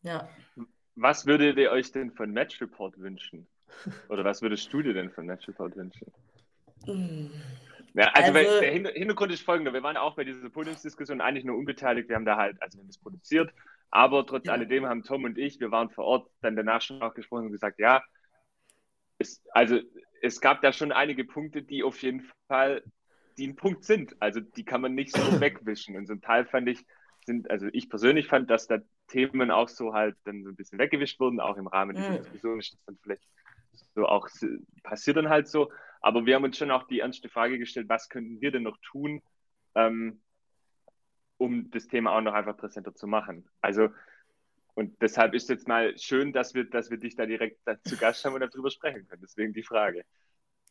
[0.03, 0.29] Ja.
[0.95, 3.47] Was würdet ihr euch denn von Match Report wünschen?
[4.09, 6.11] Oder was würdest du dir denn von Match Report wünschen?
[6.87, 7.27] Mm.
[7.95, 9.73] Ja, also, weil Also- der Hin- Hintergrund ist folgender.
[9.73, 12.09] Wir waren auch bei dieser Podiumsdiskussion eigentlich nur unbeteiligt.
[12.09, 13.53] Wir haben da halt, also wir haben das produziert,
[13.91, 14.51] aber trotz Ja.
[14.51, 17.53] alledem haben Tom und ich, wir waren vor Ort, dann danach schon auch gesprochen und
[17.53, 18.03] gesagt, ja,
[19.19, 19.79] es, also
[20.23, 22.85] es gab da schon einige Punkte, die auf jeden Fall,
[23.39, 24.15] die ein Punkt sind.
[24.21, 25.97] Also die kann man nicht so wegwischen.
[25.97, 26.85] Und zum Teil fand ich,
[27.25, 30.79] sind, also ich persönlich fand, dass da Themen auch so halt dann so ein bisschen
[30.79, 32.17] weggewischt wurden, auch im Rahmen dieser Mhm.
[32.17, 33.23] Diskussion ist das dann vielleicht
[33.95, 34.29] so auch
[34.83, 35.71] passiert dann halt so.
[36.01, 38.79] Aber wir haben uns schon auch die ernste Frage gestellt, was könnten wir denn noch
[38.91, 39.23] tun,
[39.75, 40.23] ähm,
[41.39, 43.49] um das Thema auch noch einfach präsenter zu machen.
[43.61, 43.91] Also,
[44.75, 48.25] und deshalb ist jetzt mal schön, dass wir, dass wir dich da direkt zu Gast
[48.25, 49.23] haben und darüber sprechen können.
[49.23, 50.05] Deswegen die Frage.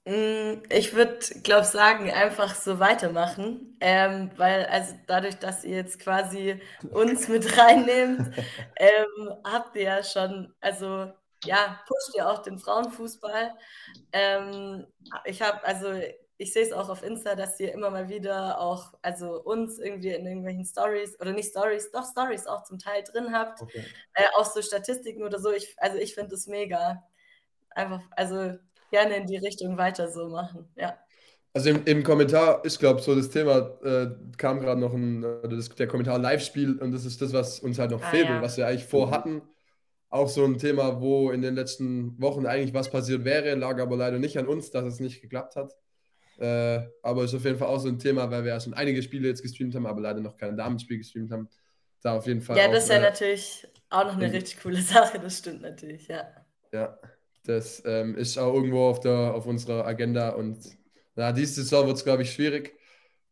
[0.08, 6.00] Mm, Ich würde, glaube sagen, einfach so weitermachen, ähm, weil also dadurch, dass ihr jetzt
[6.00, 8.36] quasi uns mit reinnehmt,
[8.78, 11.12] ähm, habt ihr ja schon, also
[11.44, 13.54] ja, pusht ihr auch den Frauenfußball.
[14.14, 14.86] Ähm,
[15.26, 15.88] ich habe, also
[16.38, 20.10] ich sehe es auch auf Insta, dass ihr immer mal wieder auch, also uns irgendwie
[20.10, 23.86] in irgendwelchen Stories oder nicht Stories, doch Stories auch zum Teil drin habt, Okay.
[24.14, 25.52] äh, auch so Statistiken oder so.
[25.54, 27.04] Ich, also ich finde das mega.
[27.72, 28.54] Einfach, also
[28.92, 30.70] gerne in die Richtung weiter so machen.
[30.76, 30.98] Ja.
[31.54, 35.24] Also im, im Kommentar ist, glaube ich, so das Thema, äh, kam gerade noch ein,
[35.24, 38.26] äh, das, der Kommentar Live-Spiel und das ist das, was uns halt noch Ah, fehlt
[38.26, 38.36] ja.
[38.38, 39.42] und was wir eigentlich vorhatten.
[40.10, 43.98] Auch so ein Thema, wo in den letzten Wochen eigentlich was passiert wäre, lag aber
[43.98, 45.74] leider nicht an uns, dass es nicht geklappt hat.
[46.38, 49.02] Äh, aber ist auf jeden Fall auch so ein Thema, weil wir ja schon einige
[49.04, 51.50] Spiele jetzt gestreamt haben, aber leider noch kein Damenspiel gestreamt haben.
[52.02, 54.34] Da auf jeden Fall Ja, auch, das ist ja äh, natürlich auch noch eine in-
[54.34, 56.46] richtig coole Sache, das stimmt natürlich, ja.
[56.74, 57.00] Ja,
[57.44, 60.60] das ähm, ist auch irgendwo auf, der, auf unserer Agenda und
[61.16, 62.78] na, diese Saison wird es, glaube ich, schwierig,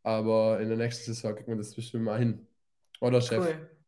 [0.04, 2.48] aber in der nächsten Saison kriegen wir das bestimmt mal hin.
[3.02, 3.46] Oder, Chef?
[3.46, 3.70] Cool.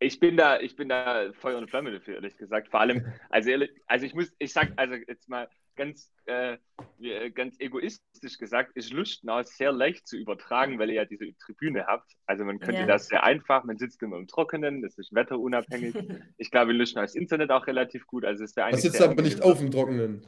[0.00, 2.68] Ich bin da, ich bin da Feuer und Flamme dafür, ehrlich gesagt.
[2.68, 6.56] Vor allem, also ehrlich, also ich muss, ich sag, also jetzt mal ganz, äh,
[6.98, 11.86] wie- ganz egoistisch gesagt, ist Lustenau sehr leicht zu übertragen, weil ihr ja diese Tribüne
[11.86, 12.10] habt.
[12.26, 12.86] Also man könnte Ja.
[12.86, 15.94] das sehr einfach, man sitzt immer im Trockenen, das ist wetterunabhängig.
[16.38, 19.20] Ich glaube, in Lustenau ist Internet auch relativ gut, also es wäre Das sitzt aber
[19.22, 20.22] nicht auf dem Trockenen.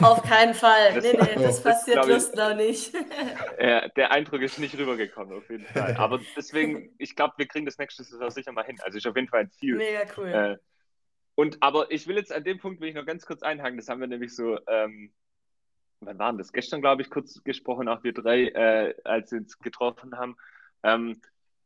[0.00, 0.94] Auf keinen Fall.
[0.94, 1.62] Das- Nee, nee, das Oh.
[1.68, 2.94] passiert Lustnau nicht.
[3.56, 5.96] Äh, der Eindruck ist nicht rübergekommen, auf jeden Fall.
[5.96, 8.78] Aber deswegen, ich glaube, wir kriegen das nächste Saison sicher mal hin.
[8.84, 9.76] Also ist auf jeden Fall ein Ziel.
[9.76, 10.28] Mega cool.
[10.28, 10.56] Äh,
[11.34, 13.76] und aber ich will jetzt an dem Punkt will ich noch ganz kurz einhaken.
[13.78, 15.12] Das haben wir nämlich so, ähm,
[16.00, 16.52] wann waren das?
[16.52, 20.36] Gestern, glaube ich, kurz gesprochen, auch wir drei, äh, als wir uns getroffen haben.
[20.82, 21.20] Ähm,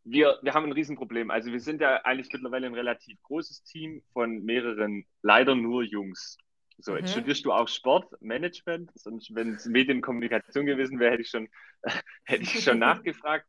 [0.04, 1.30] wir, wir haben ein Riesenproblem.
[1.30, 6.38] Also wir sind ja eigentlich mittlerweile ein relativ großes Team von mehreren, leider nur Jungs.
[6.78, 7.12] So, jetzt Mhm.
[7.12, 8.90] studierst du auch Sportmanagement.
[8.94, 11.48] Sonst, wenn es Medienkommunikation gewesen wäre, hätte ich schon,
[12.24, 13.46] hätte ich schon nachgefragt.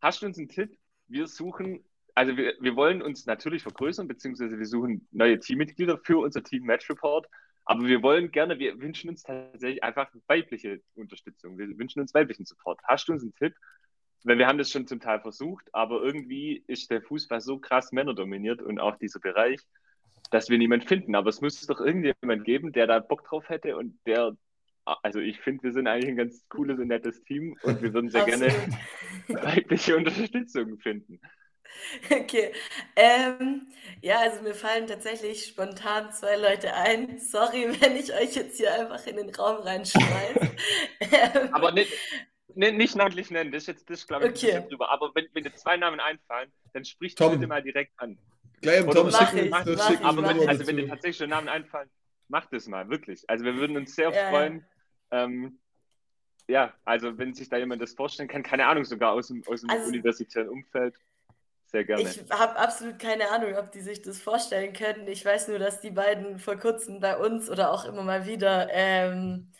[0.00, 0.78] Hast du uns einen Tipp?
[1.08, 1.84] Wir suchen,
[2.18, 6.64] also wir, wir wollen uns natürlich vergrößern, beziehungsweise wir suchen neue Teammitglieder für unser Team
[6.64, 7.28] Match Report.
[7.64, 11.56] Aber wir wollen gerne, wir wünschen uns tatsächlich einfach weibliche Unterstützung.
[11.58, 12.80] Wir wünschen uns weiblichen Support.
[12.82, 13.54] Hast du uns einen Tipp?
[14.24, 17.92] Weil wir haben das schon zum Teil versucht, aber irgendwie ist der Fußball so krass
[17.92, 19.60] männerdominiert und auch dieser Bereich,
[20.32, 21.14] dass wir niemanden finden.
[21.14, 24.36] Aber es muss doch irgendjemand geben, der da Bock drauf hätte und der,
[24.84, 28.10] also ich finde, wir sind eigentlich ein ganz cooles und nettes Team und wir würden
[28.10, 28.48] sehr gerne
[29.28, 31.20] weibliche Unterstützung finden.
[32.10, 32.52] Okay.
[32.96, 33.66] Ähm,
[34.02, 37.18] ja, also mir fallen tatsächlich spontan zwei Leute ein.
[37.18, 40.40] Sorry, wenn ich euch jetzt hier einfach in den Raum reinschmeiße.
[41.00, 41.92] ähm, Aber nicht,
[42.54, 44.56] nicht, nicht namentlich nennen, das ist jetzt, das glaube ich, Okay.
[44.56, 44.90] ein drüber.
[44.90, 47.32] Aber wenn, wenn dir zwei Namen einfallen, dann sprich Tom.
[47.32, 48.18] bitte mal direkt an.
[48.60, 50.48] Gleich im Tom mach schicken, ich, das mach ich, Aber mach wenn, ich.
[50.48, 51.88] also wenn dir tatsächlich schon Namen einfallen,
[52.28, 53.22] mach das mal, wirklich.
[53.28, 54.30] Also wir würden uns sehr Ja, ja.
[54.30, 54.66] freuen.
[55.10, 55.58] Ähm,
[56.48, 59.60] ja, also wenn sich da jemand das vorstellen kann, keine Ahnung, sogar aus dem, aus
[59.60, 60.96] dem Also- universitären Umfeld,
[61.70, 62.02] sehr gerne.
[62.02, 65.06] Ich habe absolut keine Ahnung, ob die sich das vorstellen können.
[65.06, 68.68] Ich weiß nur, dass die beiden vor kurzem bei uns oder auch immer mal wieder,
[68.70, 69.52] ähm,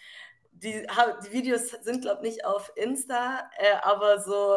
[0.53, 0.87] die,
[1.25, 4.57] die Videos sind, glaube ich, nicht auf Insta, äh, aber so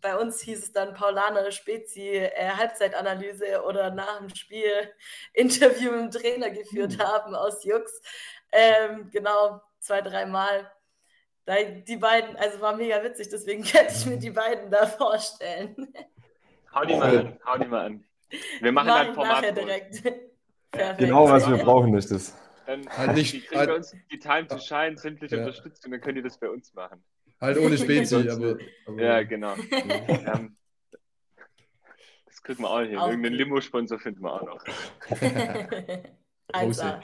[0.00, 4.92] bei uns hieß es dann Paulaner Spezi äh, Halbzeitanalyse oder nach dem Spiel
[5.32, 8.00] Interview mit dem Trainer geführt haben aus Jux.
[8.52, 10.70] Ähm, genau, zwei, dreimal.
[11.86, 15.92] Die beiden, also war mega witzig, deswegen könnte ich mir die beiden da vorstellen.
[16.76, 18.04] hau die mal an, hau die mal an.
[18.60, 19.56] Wir machen Mach ein ich Format.
[19.56, 20.02] direkt.
[20.72, 20.98] Perfekt.
[20.98, 22.36] Genau, was wir brauchen, ist das.
[22.66, 25.42] Dann Halt nicht- die kriegen halt- bei uns die Time to Shine, sämtliche Ja.
[25.42, 27.02] Unterstützung, dann können die das bei uns machen.
[27.40, 29.54] Halt ohne Spezi, aber, aber Ja, genau.
[29.70, 30.56] Ähm,
[32.26, 32.98] das kriegen wir auch hin.
[32.98, 33.34] Auch Irgendeinen.
[33.36, 34.64] Limo-Sponsor finden wir auch noch.
[36.52, 37.00] 1A.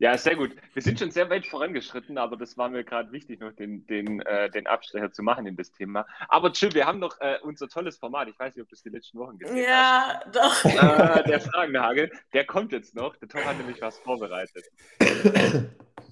[0.00, 0.54] Ja, sehr gut.
[0.74, 4.20] Wir sind schon sehr weit vorangeschritten, aber das war mir gerade wichtig, noch den, den,
[4.22, 6.06] äh, den Abstecher zu machen in das Thema.
[6.28, 8.28] Aber Jill, wir haben noch äh, unser tolles Format.
[8.28, 10.62] Ich weiß nicht, ob du es die letzten Wochen gesehen Ja, doch.
[10.64, 11.16] hast.
[11.20, 13.16] Äh, der Fragenhagel, der kommt jetzt noch.
[13.16, 14.64] Der Tom hat nämlich was vorbereitet.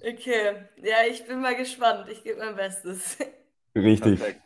[0.01, 0.67] Okay.
[0.77, 2.09] Ja, ich bin mal gespannt.
[2.09, 3.17] Ich gebe mein Bestes.
[3.75, 4.19] Richtig.
[4.19, 4.41] Perfekt.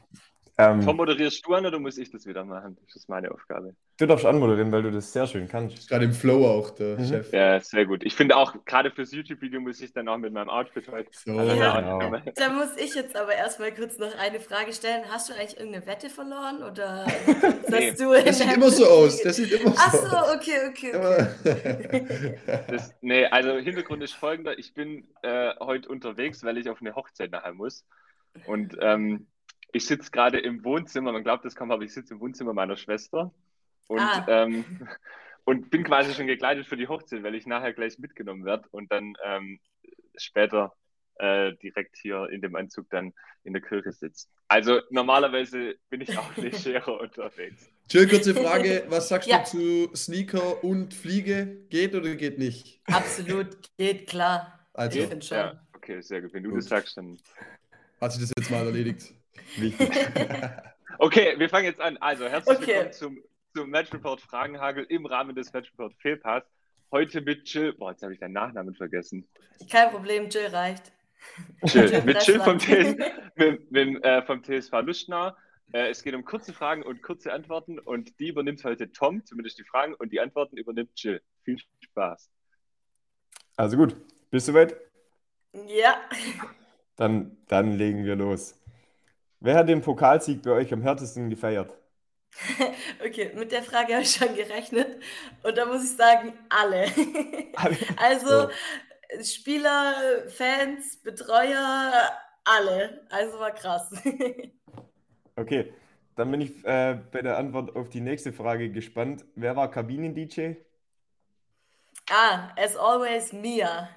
[0.69, 2.77] Ähm, Tom, moderierst du an oder muss ich das wieder machen?
[2.85, 3.73] Das ist meine Aufgabe.
[3.97, 5.87] du darfst anmoderieren, weil du das sehr schön kannst.
[5.89, 7.05] gerade im Flow auch, der Mhm.
[7.05, 7.31] Chef.
[7.33, 8.03] Ja, sehr gut.
[8.03, 11.09] Ich finde auch, gerade fürs YouTube-Video muss ich dann auch mit meinem Outfit heute.
[11.13, 11.37] So.
[11.37, 11.79] Also, Ja.
[11.99, 12.17] Genau.
[12.35, 15.03] Da muss ich jetzt aber erstmal kurz noch eine Frage stellen.
[15.09, 17.05] Hast du eigentlich irgendeine Wette verloren oder
[17.69, 17.91] Nee.
[17.93, 19.21] du Das sieht immer so aus.
[19.21, 20.09] Das sieht immer so Ach aus.
[20.09, 20.95] so, okay, okay, okay.
[20.95, 24.57] Aber- Das, nee, also Hintergrund ist folgender.
[24.57, 27.85] Ich bin äh, heute unterwegs, weil ich auf eine Hochzeit nachher muss.
[28.45, 29.27] Und ähm,
[29.73, 32.75] ich sitze gerade im Wohnzimmer, man glaubt, das kommt, aber ich sitze im Wohnzimmer meiner
[32.77, 33.33] Schwester
[33.87, 34.25] und, Ah.
[34.27, 34.65] ähm,
[35.45, 38.91] und bin quasi schon gekleidet für die Hochzeit, weil ich nachher gleich mitgenommen werde und
[38.91, 39.59] dann ähm,
[40.17, 40.73] später
[41.15, 44.27] äh, direkt hier in dem Anzug dann in der Kirche sitze.
[44.47, 47.69] Also normalerweise bin ich auch legerer unterwegs.
[47.89, 48.85] Jill, kurze Frage.
[48.87, 49.39] Was sagst Ja.
[49.39, 51.65] du zu Sneaker und Fliege?
[51.69, 52.81] Geht oder geht nicht?
[52.85, 54.59] Absolut, geht klar.
[54.73, 55.37] Also, ich schon.
[55.37, 56.33] Ja, okay, sehr gut.
[56.33, 56.59] Wenn du Gut.
[56.59, 57.17] das sagst, dann
[57.99, 59.13] hat sich das jetzt mal erledigt.
[59.57, 59.89] Wichtig.
[60.97, 61.97] Okay, wir fangen jetzt an.
[61.97, 62.67] Also, herzlich Okay.
[62.67, 63.23] willkommen zum,
[63.55, 66.43] zum Match Report Fragenhagel im Rahmen des Match Report Fehlpass.
[66.91, 67.73] Heute mit Jill.
[67.73, 69.27] Boah, jetzt habe ich deinen Nachnamen vergessen.
[69.71, 70.91] Kein Problem, Jill reicht.
[71.63, 71.89] Jill.
[71.89, 72.95] Jill mit Jill vom, TS,
[73.35, 75.35] mit, mit, äh, vom TSV Luschner.
[75.71, 79.57] Äh, es geht um kurze Fragen und kurze Antworten und die übernimmt heute Tom, zumindest
[79.57, 81.19] die Fragen und die Antworten übernimmt Jill.
[81.43, 82.29] Viel Spaß.
[83.55, 83.95] Also gut,
[84.29, 84.75] bist du weit?
[85.67, 85.99] Ja,
[86.95, 88.60] Dann, dann legen wir los.
[89.41, 91.75] Wer hat den Pokalsieg bei euch am härtesten gefeiert?
[93.05, 95.01] okay, mit der Frage habe ich schon gerechnet.
[95.43, 96.85] Und da muss ich sagen, alle.
[97.97, 98.49] Also
[99.21, 101.91] Spieler, Fans, Betreuer,
[102.45, 103.05] alle.
[103.09, 103.91] Also war krass.
[105.37, 105.73] Okay,
[106.15, 109.25] dann bin ich äh, bei der Antwort auf die nächste Frage gespannt.
[109.35, 110.55] Wer war Kabinen-DJ?
[112.09, 113.89] ah, as always, Mia.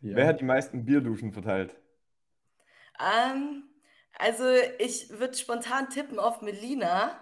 [0.00, 0.16] Ja.
[0.16, 1.76] Wer hat die meisten Bierduschen verteilt?
[3.00, 3.67] Ähm,
[4.18, 4.44] also
[4.78, 7.18] ich würde spontan tippen auf Melina,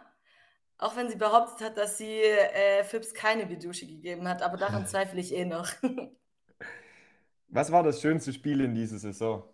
[0.79, 4.87] auch wenn sie behauptet hat, dass sie äh, Fips keine Bidusche gegeben hat, aber daran
[4.87, 5.69] zweifle ich eh noch.
[7.49, 9.45] Was war das schönste Spiel in dieser Saison?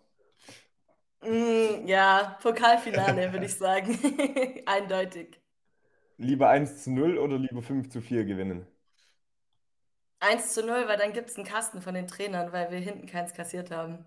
[1.21, 3.97] Mm, ja, Pokalfinale würde ich sagen.
[4.65, 5.39] Eindeutig.
[6.17, 8.65] Lieber 1 zu 0 oder lieber 5 zu 4 gewinnen?
[10.21, 13.05] 1 zu 0, weil dann gibt es einen Kasten von den Trainern, weil wir hinten
[13.07, 14.05] keins kassiert haben.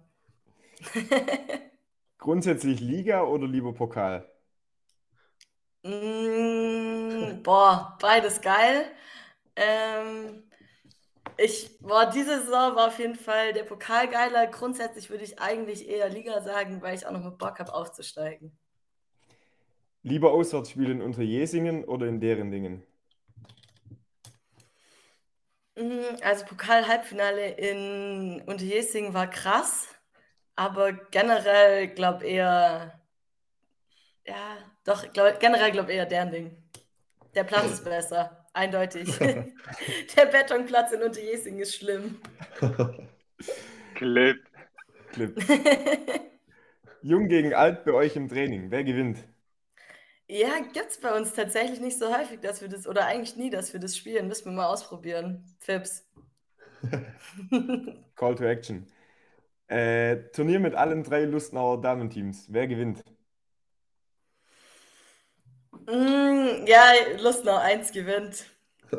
[2.18, 4.30] Grundsätzlich Liga oder lieber Pokal?
[5.84, 8.90] Mm, boah, beides geil.
[9.56, 10.44] Ähm,
[11.38, 14.46] Ich, boah, diese Saison war auf jeden Fall der Pokal geiler.
[14.48, 18.58] Grundsätzlich würde ich eigentlich eher Liga sagen, weil ich auch noch mit Bock habe, aufzusteigen.
[20.02, 22.82] Lieber Auswärtsspiele in Unterjesingen oder in deren Dingen?
[25.76, 29.88] Mhm, Also Pokal-Halbfinale in Unterjesingen war krass,
[30.56, 33.00] aber generell glaube eher,
[34.26, 36.62] ja, doch, glaub, generell glaube eher deren Ding.
[37.34, 39.16] Der Platz ist besser, eindeutig.
[40.16, 42.20] Der Betonplatz in Unterjesingen ist schlimm.
[43.94, 44.38] Clip.
[45.12, 45.38] Clip.
[47.02, 48.70] Jung gegen alt bei euch im Training.
[48.70, 49.18] Wer gewinnt?
[50.28, 53.50] Ja, gibt es bei uns tatsächlich nicht so häufig, dass wir das, oder eigentlich nie,
[53.50, 54.26] dass wir das spielen.
[54.26, 55.44] Müssen wir mal ausprobieren.
[55.60, 56.04] Fips.
[58.16, 58.86] Call to Action.
[59.68, 62.46] Äh, Turnier mit allen drei Lustenauer Damenteams.
[62.52, 63.02] Wer gewinnt?
[65.86, 68.46] Mm, ja, Lustnau 1 gewinnt.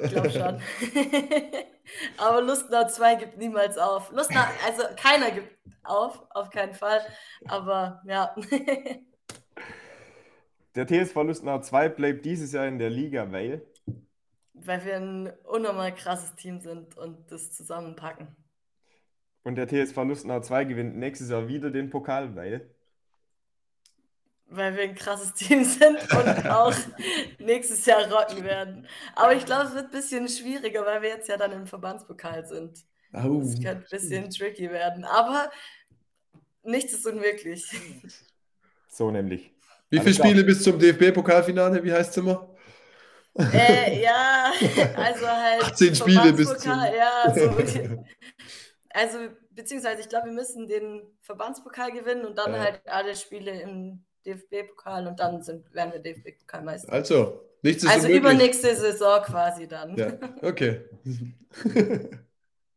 [0.03, 0.61] Ich glaube schon.
[2.17, 4.11] Aber Lustnau 2 gibt niemals auf.
[4.11, 7.01] Lustnau, also keiner gibt auf, auf keinen Fall.
[7.47, 8.35] Aber ja.
[10.75, 13.65] Der TSV Lustenau 2 bleibt dieses Jahr in der Liga, weil
[14.53, 18.27] Weil wir ein unnormal krasses Team sind und das zusammenpacken.
[19.47, 22.69] Und der TSV Lustenau 2 gewinnt nächstes Jahr wieder den Pokal, weil
[24.49, 26.75] Weil wir ein krasses Team sind und auch
[27.39, 28.85] nächstes Jahr rocken werden.
[29.15, 32.45] Aber ich glaube, es wird ein bisschen schwieriger, weil wir jetzt ja dann im Verbandspokal
[32.45, 32.83] sind.
[33.13, 33.39] Au.
[33.39, 35.05] Es könnte ein bisschen tricky werden.
[35.05, 35.49] Aber
[36.63, 37.65] nichts ist unmöglich.
[38.89, 39.53] so nämlich.
[39.89, 40.13] Wie viele.
[40.13, 41.81] Spiele bis zum DFB-Pokalfinale?
[41.81, 42.53] Wie heißt es immer?
[43.53, 44.51] Äh, ja,
[44.97, 45.63] also halt.
[45.71, 48.03] 18 Spiele bis Verbandspokal, Ja, so.
[48.91, 49.17] Also,
[49.51, 52.59] beziehungsweise, ich glaube, wir müssen den Verbandspokal gewinnen und dann Ja.
[52.59, 56.91] halt alle Spiele im DFB-Pokal und dann sind, werden wir DFB-Pokalmeister.
[56.91, 59.95] Also, nichts ist Also übernächste Saison quasi dann.
[59.95, 60.85] Ja, okay.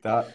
[0.03, 0.27] Da,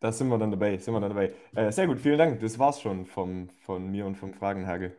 [0.00, 1.34] da sind wir dann dabei, sind wir dann dabei.
[1.54, 2.40] Äh, sehr gut, vielen Dank.
[2.40, 4.96] Das war's schon vom, von mir und vom Fragenhagel.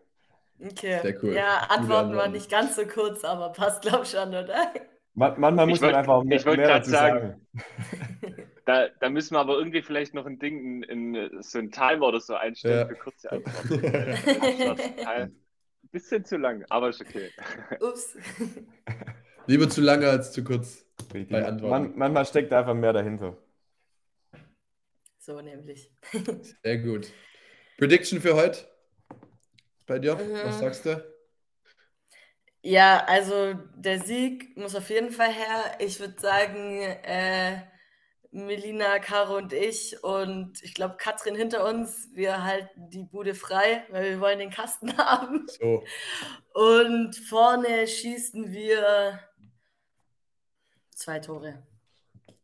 [0.64, 1.00] Okay.
[1.02, 1.34] Sehr cool.
[1.34, 4.72] Ja, Antworten waren nicht ganz so kurz, aber passt, glaub schon, oder?
[5.16, 7.20] Man, manchmal Ich muss man wollt- einfach mehr, ich mehr dazu sagen.
[7.56, 8.36] sagen.
[8.68, 12.08] Da, da müssen wir aber irgendwie vielleicht noch ein Ding, in, in, so ein Timer
[12.08, 12.86] oder so einstellen Ja.
[12.86, 13.86] für kurze Antworten.
[15.08, 15.32] Ein
[15.90, 17.32] bisschen zu lang, aber ist okay.
[17.80, 18.18] Ups.
[19.46, 20.86] Lieber zu lange als zu kurz.
[21.14, 21.30] Richtig.
[21.30, 21.70] Bei Antworten.
[21.70, 23.38] Man, manchmal steckt einfach mehr dahinter.
[25.18, 25.90] So nämlich.
[26.62, 27.08] Sehr gut.
[27.78, 28.68] Prediction für heute?
[29.86, 30.16] Bei dir?
[30.16, 30.44] Mhm.
[30.44, 31.02] Was sagst du?
[32.64, 35.78] Ja, also der Sieg muss auf jeden Fall her.
[35.80, 37.62] Ich würde sagen, äh,
[38.32, 43.86] Melina, Caro und ich und ich glaube Katrin hinter uns, wir halten die Bude frei,
[43.90, 45.48] weil wir wollen den Kasten haben.
[45.48, 45.84] So.
[46.54, 49.20] Und vorne schießen wir
[50.92, 51.66] zwei Tore.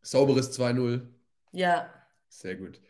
[0.02, 1.08] Sauberes 2-0.
[1.52, 1.94] Ja,
[2.30, 2.82] Sehr gut.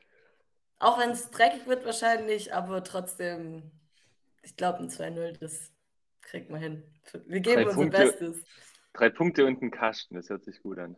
[0.80, 3.72] auch wenn es dreckig wird wahrscheinlich, aber trotzdem,
[4.42, 5.72] ich glaube ein 2-0, das
[6.22, 6.84] kriegt man hin.
[7.26, 7.98] Wir geben Drei unser Punkte.
[7.98, 8.44] Bestes.
[8.94, 10.96] Drei Punkte und ein Kasten, das hört sich gut an.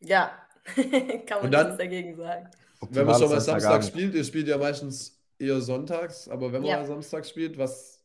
[0.00, 0.47] Ja,
[1.26, 2.50] kann man Und dann- nichts dagegen sagen.
[2.90, 3.40] Wenn man so mal.
[3.40, 6.76] Samstag spielt, ihr spielt ja meistens eher sonntags, aber wenn man Ja.
[6.78, 8.00] mal Samstag spielt, was,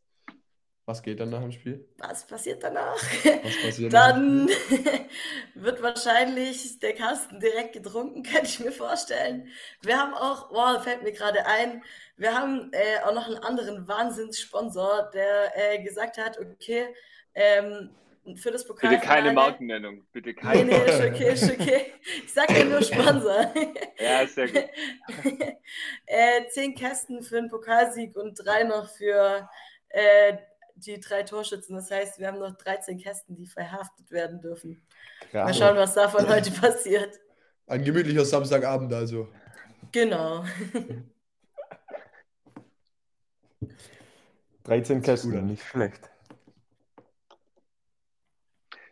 [0.86, 1.88] was geht dann nach dem Spiel?
[2.00, 2.96] Was passiert danach?
[2.96, 4.50] Was passiert Dann
[5.56, 9.48] wird wahrscheinlich der Kasten direkt getrunken, kann ich mir vorstellen.
[9.84, 11.84] Wir haben auch, wow, fällt mir gerade ein,
[12.18, 16.88] wir haben äh, auch noch einen anderen Wahnsinnssponsor, der äh, gesagt hat, okay,
[17.36, 17.92] ähm,
[18.36, 19.06] für das Bitte Pokalfinale...
[19.06, 20.04] keine Markennennung.
[20.12, 20.64] Bitte Nee, keine.
[20.66, 21.94] nee, ist okay, ist okay.
[22.26, 23.54] Ich sag ja nur Sponsor.
[24.00, 24.70] Ja, sehr gut.
[26.06, 29.50] äh, zehn Kästen für einen Pokalsieg und drei noch für
[29.90, 30.38] äh,
[30.76, 31.76] die drei Torschützen.
[31.76, 34.82] Das heißt, wir haben noch 13 Kästen, die verhaftet werden dürfen.
[35.32, 35.58] Mal Krass.
[35.58, 37.20] schauen, was davon heute passiert.
[37.68, 39.30] Ein gemütlicher Samstagabend also.
[39.92, 40.44] Genau.
[44.64, 46.10] 13 gut Kästen, nicht schlecht.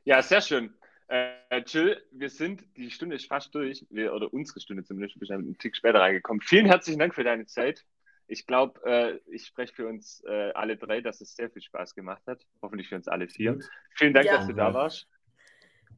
[0.03, 0.73] Ja, sehr schön.
[1.07, 5.27] Äh, Jill, wir sind, die Stunde ist fast durch, wir, oder unsere Stunde zumindest, wir
[5.27, 6.41] sind einen Tick später reingekommen.
[6.41, 7.83] Vielen herzlichen Dank für deine Zeit.
[8.27, 11.95] Ich glaube, äh, ich spreche für uns äh, alle drei, dass es sehr viel Spaß
[11.95, 12.41] gemacht hat.
[12.61, 13.59] Hoffentlich für uns alle vier.
[13.95, 14.37] Vielen Dank, Ja.
[14.37, 15.07] dass du da warst.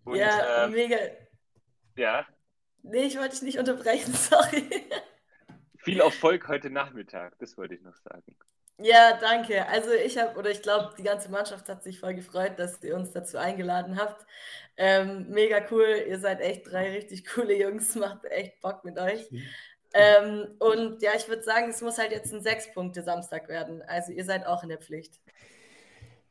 [0.03, 0.97] Und, ja, ähm, mega.
[1.95, 2.25] ja,
[2.85, 4.67] Nee, ich wollte dich nicht unterbrechen, sorry.
[5.77, 8.35] viel Erfolg heute Nachmittag, das wollte ich noch sagen.
[8.79, 9.67] Ja, danke.
[9.67, 12.95] Also ich habe, oder ich glaube, die ganze Mannschaft hat sich voll gefreut, dass ihr
[12.95, 14.25] uns dazu eingeladen habt.
[14.77, 16.03] Ähm, mega cool.
[16.07, 17.95] Ihr seid echt drei richtig coole Jungs.
[17.95, 19.29] Macht echt Bock mit euch.
[19.93, 23.83] Ähm, und ja, ich würde sagen, es muss halt jetzt ein Sechs-Punkte-Samstag werden.
[23.83, 25.19] Also ihr seid auch in der Pflicht.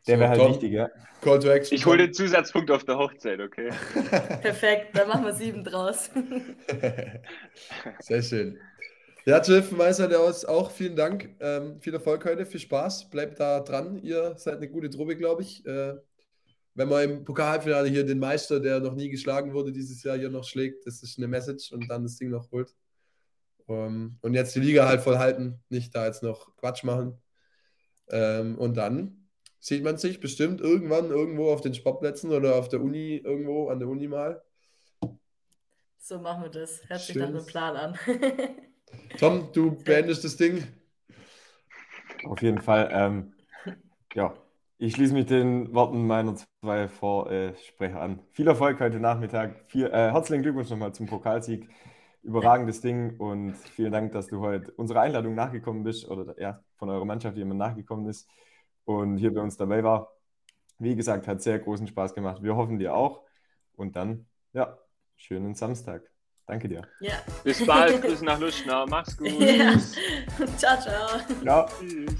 [0.08, 0.50] Der wäre halt Tom.
[0.50, 0.90] wichtig, ja.
[1.20, 1.76] Call to Action.
[1.76, 3.70] Ich hole den Zusatzpunkt auf der Hochzeit, okay?
[4.42, 6.10] Perfekt, dann machen wir sieben draus.
[8.00, 8.58] Sehr schön.
[9.24, 11.36] Ja, Jill meiner Seite aus auch vielen Dank.
[11.38, 13.08] Ähm, viel Erfolg heute, viel Spaß.
[13.08, 13.98] Bleibt da dran.
[14.02, 15.64] Ihr seid eine gute Truppe, glaube ich.
[15.64, 15.94] Äh,
[16.74, 20.28] wenn man im Pokalfinale hier den Meister, der noch nie geschlagen wurde, dieses Jahr hier
[20.28, 22.74] noch schlägt, das ist eine Message und dann das Ding noch holt.
[23.68, 27.22] Ähm, und jetzt die Liga halt voll halten, nicht da jetzt noch Quatsch machen.
[28.10, 29.28] Ähm, und dann
[29.60, 33.78] sieht man sich bestimmt irgendwann irgendwo auf den Sportplätzen oder auf der Uni, irgendwo an
[33.78, 34.42] der Uni mal.
[35.98, 36.80] So machen wir das.
[36.88, 37.46] Hört sich nach einem.
[37.46, 37.98] Plan an.
[39.18, 40.66] Tom, du beendest das Ding.
[42.24, 42.88] Auf jeden Fall.
[42.92, 43.32] Ähm,
[44.14, 44.34] ja,
[44.78, 48.20] ich schließe mich den Worten meiner zwei Vorsprecher an.
[48.32, 49.64] Viel Erfolg heute Nachmittag.
[49.68, 51.68] Viel, äh, herzlichen Glückwunsch nochmal zum Pokalsieg.
[52.22, 56.88] Überragendes Ding und vielen Dank, dass du heute unserer Einladung nachgekommen bist oder ja, von
[56.88, 58.28] eurer Mannschaft jemand nachgekommen ist
[58.84, 60.12] und hier bei uns dabei war.
[60.78, 62.42] Wie gesagt, hat sehr großen Spaß gemacht.
[62.42, 63.22] Wir hoffen dir auch.
[63.74, 64.78] Und dann, ja,
[65.16, 66.11] schönen Samstag.
[66.46, 66.82] Danke dir.
[67.00, 67.14] ja.
[67.44, 69.30] Bis bald, Grüße nach Luschner, mach's gut.
[69.40, 69.78] ja.
[70.56, 71.20] Ciao, ciao.
[71.44, 71.66] Ja.
[71.78, 72.12] Tschüss.